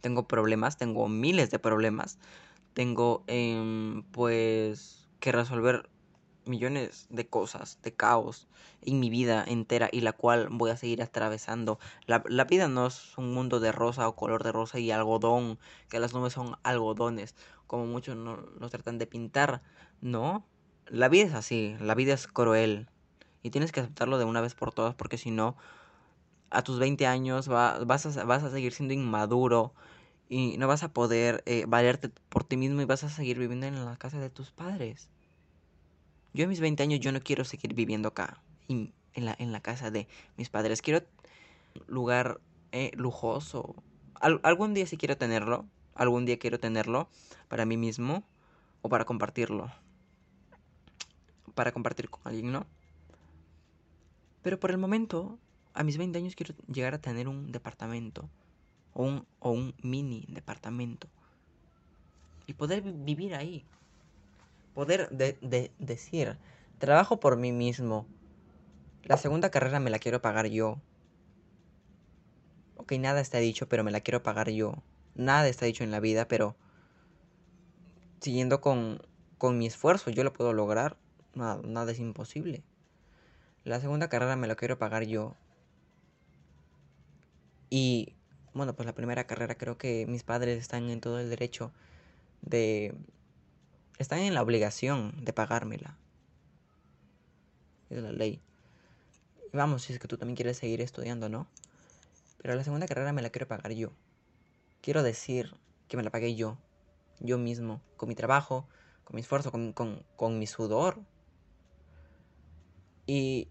Tengo 0.00 0.26
problemas, 0.26 0.76
tengo 0.76 1.08
miles 1.08 1.52
de 1.52 1.60
problemas. 1.60 2.18
Tengo, 2.72 3.22
eh, 3.28 4.02
pues, 4.10 5.08
que 5.20 5.30
resolver 5.30 5.88
millones 6.46 7.06
de 7.10 7.28
cosas, 7.28 7.78
de 7.82 7.94
caos 7.94 8.48
en 8.82 8.98
mi 8.98 9.08
vida 9.08 9.44
entera 9.46 9.88
y 9.90 10.00
la 10.00 10.12
cual 10.12 10.48
voy 10.50 10.72
a 10.72 10.76
seguir 10.76 11.00
atravesando. 11.00 11.78
La, 12.06 12.18
vida 12.44 12.66
no 12.66 12.88
es 12.88 13.16
un 13.16 13.32
mundo 13.32 13.60
de 13.60 13.70
rosa 13.70 14.08
o 14.08 14.16
color 14.16 14.42
de 14.42 14.50
rosa 14.50 14.80
y 14.80 14.90
algodón, 14.90 15.60
que 15.88 16.00
las 16.00 16.12
nubes 16.12 16.32
son 16.32 16.56
algodones, 16.64 17.36
como 17.68 17.86
muchos 17.86 18.16
nos 18.16 18.70
tratan 18.72 18.98
de 18.98 19.06
pintar. 19.06 19.62
No, 20.00 20.44
la 20.88 21.08
vida 21.08 21.26
es 21.26 21.34
así, 21.34 21.76
la 21.78 21.94
vida 21.94 22.14
es 22.14 22.26
cruel 22.26 22.88
y 23.44 23.50
tienes 23.50 23.70
que 23.70 23.78
aceptarlo 23.78 24.18
de 24.18 24.24
una 24.24 24.40
vez 24.40 24.56
por 24.56 24.72
todas 24.72 24.96
porque 24.96 25.18
si 25.18 25.30
no, 25.30 25.56
a 26.54 26.62
tus 26.62 26.78
20 26.78 27.06
años 27.06 27.48
vas, 27.48 28.16
a, 28.16 28.24
vas 28.24 28.42
a 28.44 28.50
seguir 28.50 28.72
siendo 28.72 28.94
inmaduro 28.94 29.74
y 30.28 30.56
no 30.56 30.68
vas 30.68 30.82
a 30.82 30.92
poder 30.92 31.42
eh, 31.46 31.64
valerte 31.66 32.10
por 32.28 32.44
ti 32.44 32.56
mismo 32.56 32.80
y 32.80 32.84
vas 32.84 33.04
a 33.04 33.10
seguir 33.10 33.38
viviendo 33.38 33.66
en 33.66 33.84
la 33.84 33.96
casa 33.96 34.18
de 34.18 34.30
tus 34.30 34.50
padres. 34.52 35.10
Yo 36.32 36.44
a 36.44 36.48
mis 36.48 36.60
20 36.60 36.82
años 36.82 37.00
yo 37.00 37.12
no 37.12 37.20
quiero 37.20 37.44
seguir 37.44 37.74
viviendo 37.74 38.08
acá, 38.08 38.42
en 38.68 38.92
la, 39.14 39.36
en 39.38 39.52
la 39.52 39.60
casa 39.60 39.90
de 39.90 40.08
mis 40.36 40.48
padres. 40.48 40.82
Quiero 40.82 41.04
un 41.74 41.94
lugar 41.94 42.40
eh, 42.72 42.90
lujoso. 42.94 43.74
algún 44.20 44.74
día 44.74 44.86
sí 44.86 44.96
quiero 44.96 45.16
tenerlo. 45.16 45.66
Algún 45.94 46.24
día 46.24 46.38
quiero 46.38 46.58
tenerlo 46.58 47.08
para 47.48 47.66
mí 47.66 47.76
mismo 47.76 48.24
o 48.82 48.88
para 48.88 49.04
compartirlo. 49.04 49.70
Para 51.54 51.70
compartir 51.70 52.10
con 52.10 52.22
alguien, 52.24 52.50
¿no? 52.50 52.66
Pero 54.42 54.58
por 54.58 54.72
el 54.72 54.78
momento, 54.78 55.38
a 55.74 55.84
mis 55.84 55.98
20 55.98 56.18
años 56.18 56.34
quiero 56.34 56.54
llegar 56.72 56.94
a 56.94 57.00
tener 57.00 57.28
un 57.28 57.52
departamento. 57.52 58.28
O 58.94 59.02
un, 59.02 59.26
o 59.40 59.50
un 59.50 59.74
mini 59.82 60.24
departamento. 60.28 61.08
Y 62.46 62.54
poder 62.54 62.82
vivir 62.82 63.34
ahí 63.34 63.64
poder 64.74 65.08
de, 65.10 65.70
decir, 65.78 66.36
trabajo 66.78 67.20
por 67.20 67.36
mí 67.36 67.52
mismo. 67.52 68.06
La 69.04 69.16
segunda 69.16 69.50
carrera 69.50 69.80
me 69.80 69.90
la 69.90 69.98
quiero 69.98 70.20
pagar 70.20 70.46
yo. 70.46 70.78
Ok, 72.76 72.92
nada 72.92 73.20
está 73.20 73.38
dicho, 73.38 73.68
pero 73.68 73.84
me 73.84 73.92
la 73.92 74.00
quiero 74.00 74.22
pagar 74.22 74.50
yo. 74.50 74.82
Nada 75.14 75.48
está 75.48 75.64
dicho 75.64 75.84
en 75.84 75.90
la 75.90 76.00
vida, 76.00 76.26
pero 76.26 76.56
siguiendo 78.20 78.60
con, 78.60 79.00
con 79.38 79.58
mi 79.58 79.66
esfuerzo, 79.66 80.10
yo 80.10 80.24
lo 80.24 80.32
puedo 80.32 80.52
lograr. 80.52 80.96
Nada, 81.34 81.60
nada 81.64 81.92
es 81.92 82.00
imposible. 82.00 82.62
La 83.62 83.80
segunda 83.80 84.08
carrera 84.08 84.36
me 84.36 84.48
la 84.48 84.56
quiero 84.56 84.78
pagar 84.78 85.04
yo. 85.04 85.36
Y 87.76 88.14
bueno, 88.52 88.76
pues 88.76 88.86
la 88.86 88.94
primera 88.94 89.26
carrera 89.26 89.56
creo 89.56 89.76
que 89.78 90.06
mis 90.06 90.22
padres 90.22 90.60
están 90.60 90.90
en 90.90 91.00
todo 91.00 91.18
el 91.18 91.28
derecho 91.28 91.72
de 92.40 92.94
están 93.98 94.20
en 94.20 94.32
la 94.32 94.42
obligación 94.42 95.24
de 95.24 95.32
pagármela. 95.32 95.98
Es 97.90 98.00
la 98.00 98.12
ley. 98.12 98.40
Y 99.52 99.56
vamos, 99.56 99.82
si 99.82 99.92
es 99.92 99.98
que 99.98 100.06
tú 100.06 100.16
también 100.16 100.36
quieres 100.36 100.56
seguir 100.56 100.80
estudiando, 100.82 101.28
¿no? 101.28 101.48
Pero 102.40 102.54
la 102.54 102.62
segunda 102.62 102.86
carrera 102.86 103.12
me 103.12 103.22
la 103.22 103.30
quiero 103.30 103.48
pagar 103.48 103.72
yo. 103.72 103.90
Quiero 104.80 105.02
decir 105.02 105.52
que 105.88 105.96
me 105.96 106.04
la 106.04 106.10
pagué 106.10 106.36
yo. 106.36 106.56
Yo 107.18 107.38
mismo. 107.38 107.80
Con 107.96 108.08
mi 108.08 108.14
trabajo, 108.14 108.68
con 109.02 109.16
mi 109.16 109.22
esfuerzo, 109.22 109.50
con, 109.50 110.38
mi 110.38 110.46
sudor. 110.46 111.00
Y 113.04 113.48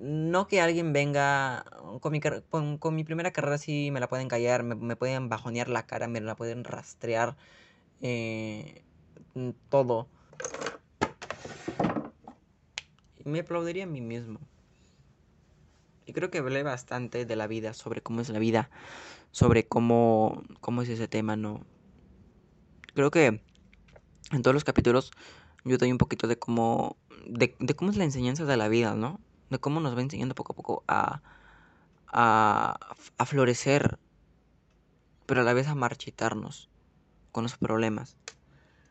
no 0.00 0.48
que 0.48 0.60
alguien 0.60 0.92
venga 0.92 1.64
con 2.00 2.12
mi, 2.12 2.20
con, 2.20 2.94
mi 2.94 3.04
primera 3.04 3.32
carrera 3.32 3.58
sí 3.58 3.90
me 3.92 4.00
la 4.00 4.08
pueden 4.08 4.28
callar, 4.28 4.62
me, 4.62 4.74
me, 4.74 4.96
pueden 4.96 5.28
bajonear 5.28 5.68
la 5.68 5.86
cara, 5.86 6.08
me 6.08 6.20
la 6.20 6.36
pueden 6.36 6.64
rastrear. 6.64 7.36
Eh, 8.00 8.82
todo. 9.68 10.08
Y 13.24 13.28
me 13.28 13.40
aplaudiría 13.40 13.84
a 13.84 13.86
mí 13.86 14.00
mismo. 14.00 14.40
Y 16.06 16.12
creo 16.12 16.30
que 16.30 16.38
hablé 16.38 16.62
bastante 16.62 17.26
de 17.26 17.36
la 17.36 17.46
vida, 17.46 17.74
sobre 17.74 18.00
cómo 18.00 18.22
es 18.22 18.30
la 18.30 18.38
vida, 18.38 18.70
sobre 19.30 19.68
cómo, 19.68 20.42
cómo 20.60 20.82
es 20.82 20.88
ese 20.88 21.08
tema, 21.08 21.36
¿no? 21.36 21.64
Creo 22.94 23.10
que 23.10 23.42
en 24.32 24.42
todos 24.42 24.54
los 24.54 24.64
capítulos 24.64 25.12
yo 25.64 25.76
doy 25.76 25.92
un 25.92 25.98
poquito 25.98 26.26
de 26.26 26.38
cómo, 26.38 26.96
de, 27.26 27.54
de 27.60 27.76
cómo 27.76 27.90
es 27.90 27.96
la 27.98 28.04
enseñanza 28.04 28.44
de 28.46 28.56
la 28.56 28.68
vida, 28.68 28.94
¿no? 28.94 29.20
De 29.50 29.58
cómo 29.58 29.80
nos 29.80 29.96
va 29.96 30.00
enseñando 30.00 30.34
poco 30.34 30.52
a 30.52 30.56
poco 30.56 30.84
a, 30.88 31.20
a, 32.12 33.26
florecer, 33.26 33.98
pero 35.26 35.42
a 35.42 35.44
la 35.44 35.52
vez 35.52 35.68
a 35.68 35.74
marchitarnos 35.74 36.68
con 37.32 37.44
los 37.44 37.56
problemas. 37.56 38.16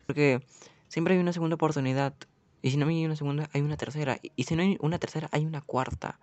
Porque 0.06 0.46
siempre 0.88 1.14
hay 1.14 1.20
una 1.20 1.34
segunda 1.34 1.56
oportunidad. 1.56 2.14
Y 2.62 2.72
si 2.72 2.78
no 2.78 2.88
hay 2.88 3.06
una 3.06 3.16
segunda, 3.16 3.50
hay 3.54 3.62
una 3.62 3.78
tercera. 3.78 4.20
Y 4.22 4.44
si 4.44 4.56
no 4.56 4.62
hay 4.62 4.78
una 4.82 5.00
tercera, 5.00 5.30
hay 5.32 5.46
una 5.46 5.62
cuarta. 5.62 6.20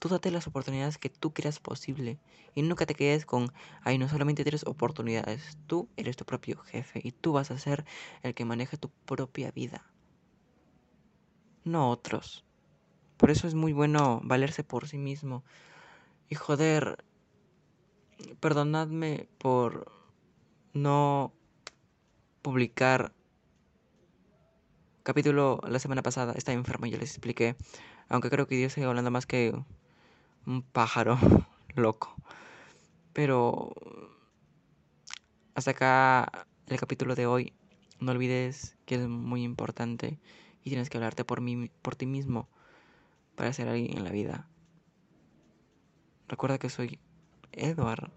Tú 0.00 0.08
date 0.08 0.30
las 0.30 0.46
oportunidades 0.46 0.96
que 0.96 1.10
tú 1.10 1.32
creas 1.32 1.58
posible. 1.58 2.18
Y 2.54 2.62
nunca 2.62 2.86
te 2.86 2.94
quedes 2.94 3.26
con, 3.26 3.52
hay 3.82 3.98
no 3.98 4.08
solamente 4.08 4.44
tres 4.44 4.64
oportunidades. 4.66 5.58
Tú 5.66 5.88
eres 5.96 6.16
tu 6.16 6.24
propio 6.24 6.58
jefe. 6.58 7.00
Y 7.02 7.12
tú 7.12 7.32
vas 7.32 7.50
a 7.50 7.58
ser 7.58 7.84
el 8.22 8.34
que 8.34 8.44
maneja 8.44 8.76
tu 8.76 8.90
propia 9.06 9.50
vida. 9.50 9.84
No 11.64 11.90
otros. 11.90 12.47
Por 13.18 13.32
eso 13.32 13.48
es 13.48 13.54
muy 13.54 13.72
bueno 13.72 14.20
valerse 14.22 14.62
por 14.62 14.86
sí 14.86 14.96
mismo. 14.96 15.44
Y 16.30 16.36
joder, 16.36 17.04
perdonadme 18.40 19.28
por 19.38 19.90
no 20.72 21.32
publicar 22.42 23.12
capítulo 25.02 25.60
la 25.68 25.80
semana 25.80 26.02
pasada. 26.02 26.32
Estaba 26.34 26.56
enfermo, 26.56 26.86
ya 26.86 26.96
les 26.96 27.10
expliqué. 27.10 27.56
Aunque 28.08 28.30
creo 28.30 28.46
que 28.46 28.56
Dios 28.56 28.72
sigue 28.72 28.86
hablando 28.86 29.10
más 29.10 29.26
que 29.26 29.52
un 30.46 30.62
pájaro 30.62 31.18
loco. 31.74 32.14
Pero 33.12 33.74
hasta 35.56 35.72
acá 35.72 36.46
el 36.68 36.78
capítulo 36.78 37.16
de 37.16 37.26
hoy. 37.26 37.52
No 37.98 38.12
olvides 38.12 38.76
que 38.86 38.94
es 38.94 39.08
muy 39.08 39.42
importante 39.42 40.20
y 40.62 40.70
tienes 40.70 40.88
que 40.88 40.98
hablarte 40.98 41.24
por, 41.24 41.40
mí, 41.40 41.68
por 41.82 41.96
ti 41.96 42.06
mismo 42.06 42.48
para 43.38 43.52
ser 43.52 43.68
alguien 43.68 43.96
en 43.96 44.04
la 44.04 44.10
vida. 44.10 44.48
Recuerda 46.26 46.58
que 46.58 46.68
soy 46.68 46.98
Edward 47.52 48.10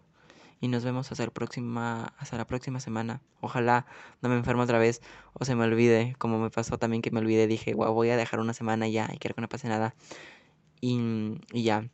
y 0.59 0.67
nos 0.67 0.83
vemos 0.83 1.11
hasta, 1.11 1.29
próxima, 1.29 2.13
la 2.31 2.47
próxima 2.47 2.79
semana. 2.79 3.21
Ojalá 3.39 3.85
no 4.21 4.29
me 4.29 4.35
enferme 4.35 4.63
otra 4.63 4.79
vez 4.79 5.01
o 5.33 5.45
se 5.45 5.55
me 5.55 5.63
olvide, 5.63 6.15
como 6.17 6.39
me 6.39 6.49
pasó 6.49 6.79
también 6.79 7.03
que 7.03 7.11
me 7.11 7.19
olvidé. 7.19 7.45
Dije, 7.45 7.75
wow, 7.75 7.93
voy 7.93 8.09
a 8.09 8.17
dejar 8.17 8.39
una 8.39 8.53
semana 8.53 8.87
ya 8.87 9.09
y 9.13 9.19
quiero 9.19 9.35
que 9.35 9.41
no 9.41 9.47
pase 9.47 9.67
nada. 9.67 9.95
Y, 10.81 11.39
y 11.53 11.63
ya. 11.63 11.87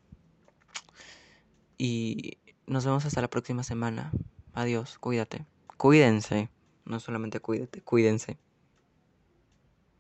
Y 1.78 2.38
nos 2.66 2.86
vemos 2.86 3.06
hasta 3.06 3.22
la 3.22 3.30
próxima 3.30 3.64
semana. 3.64 4.12
Adiós, 4.54 4.98
cuídate. 5.00 5.46
Cuídense. 5.76 6.50
No 6.86 7.02
solamente 7.02 7.42
cuídate, 7.42 7.82
cuídense. 7.82 8.38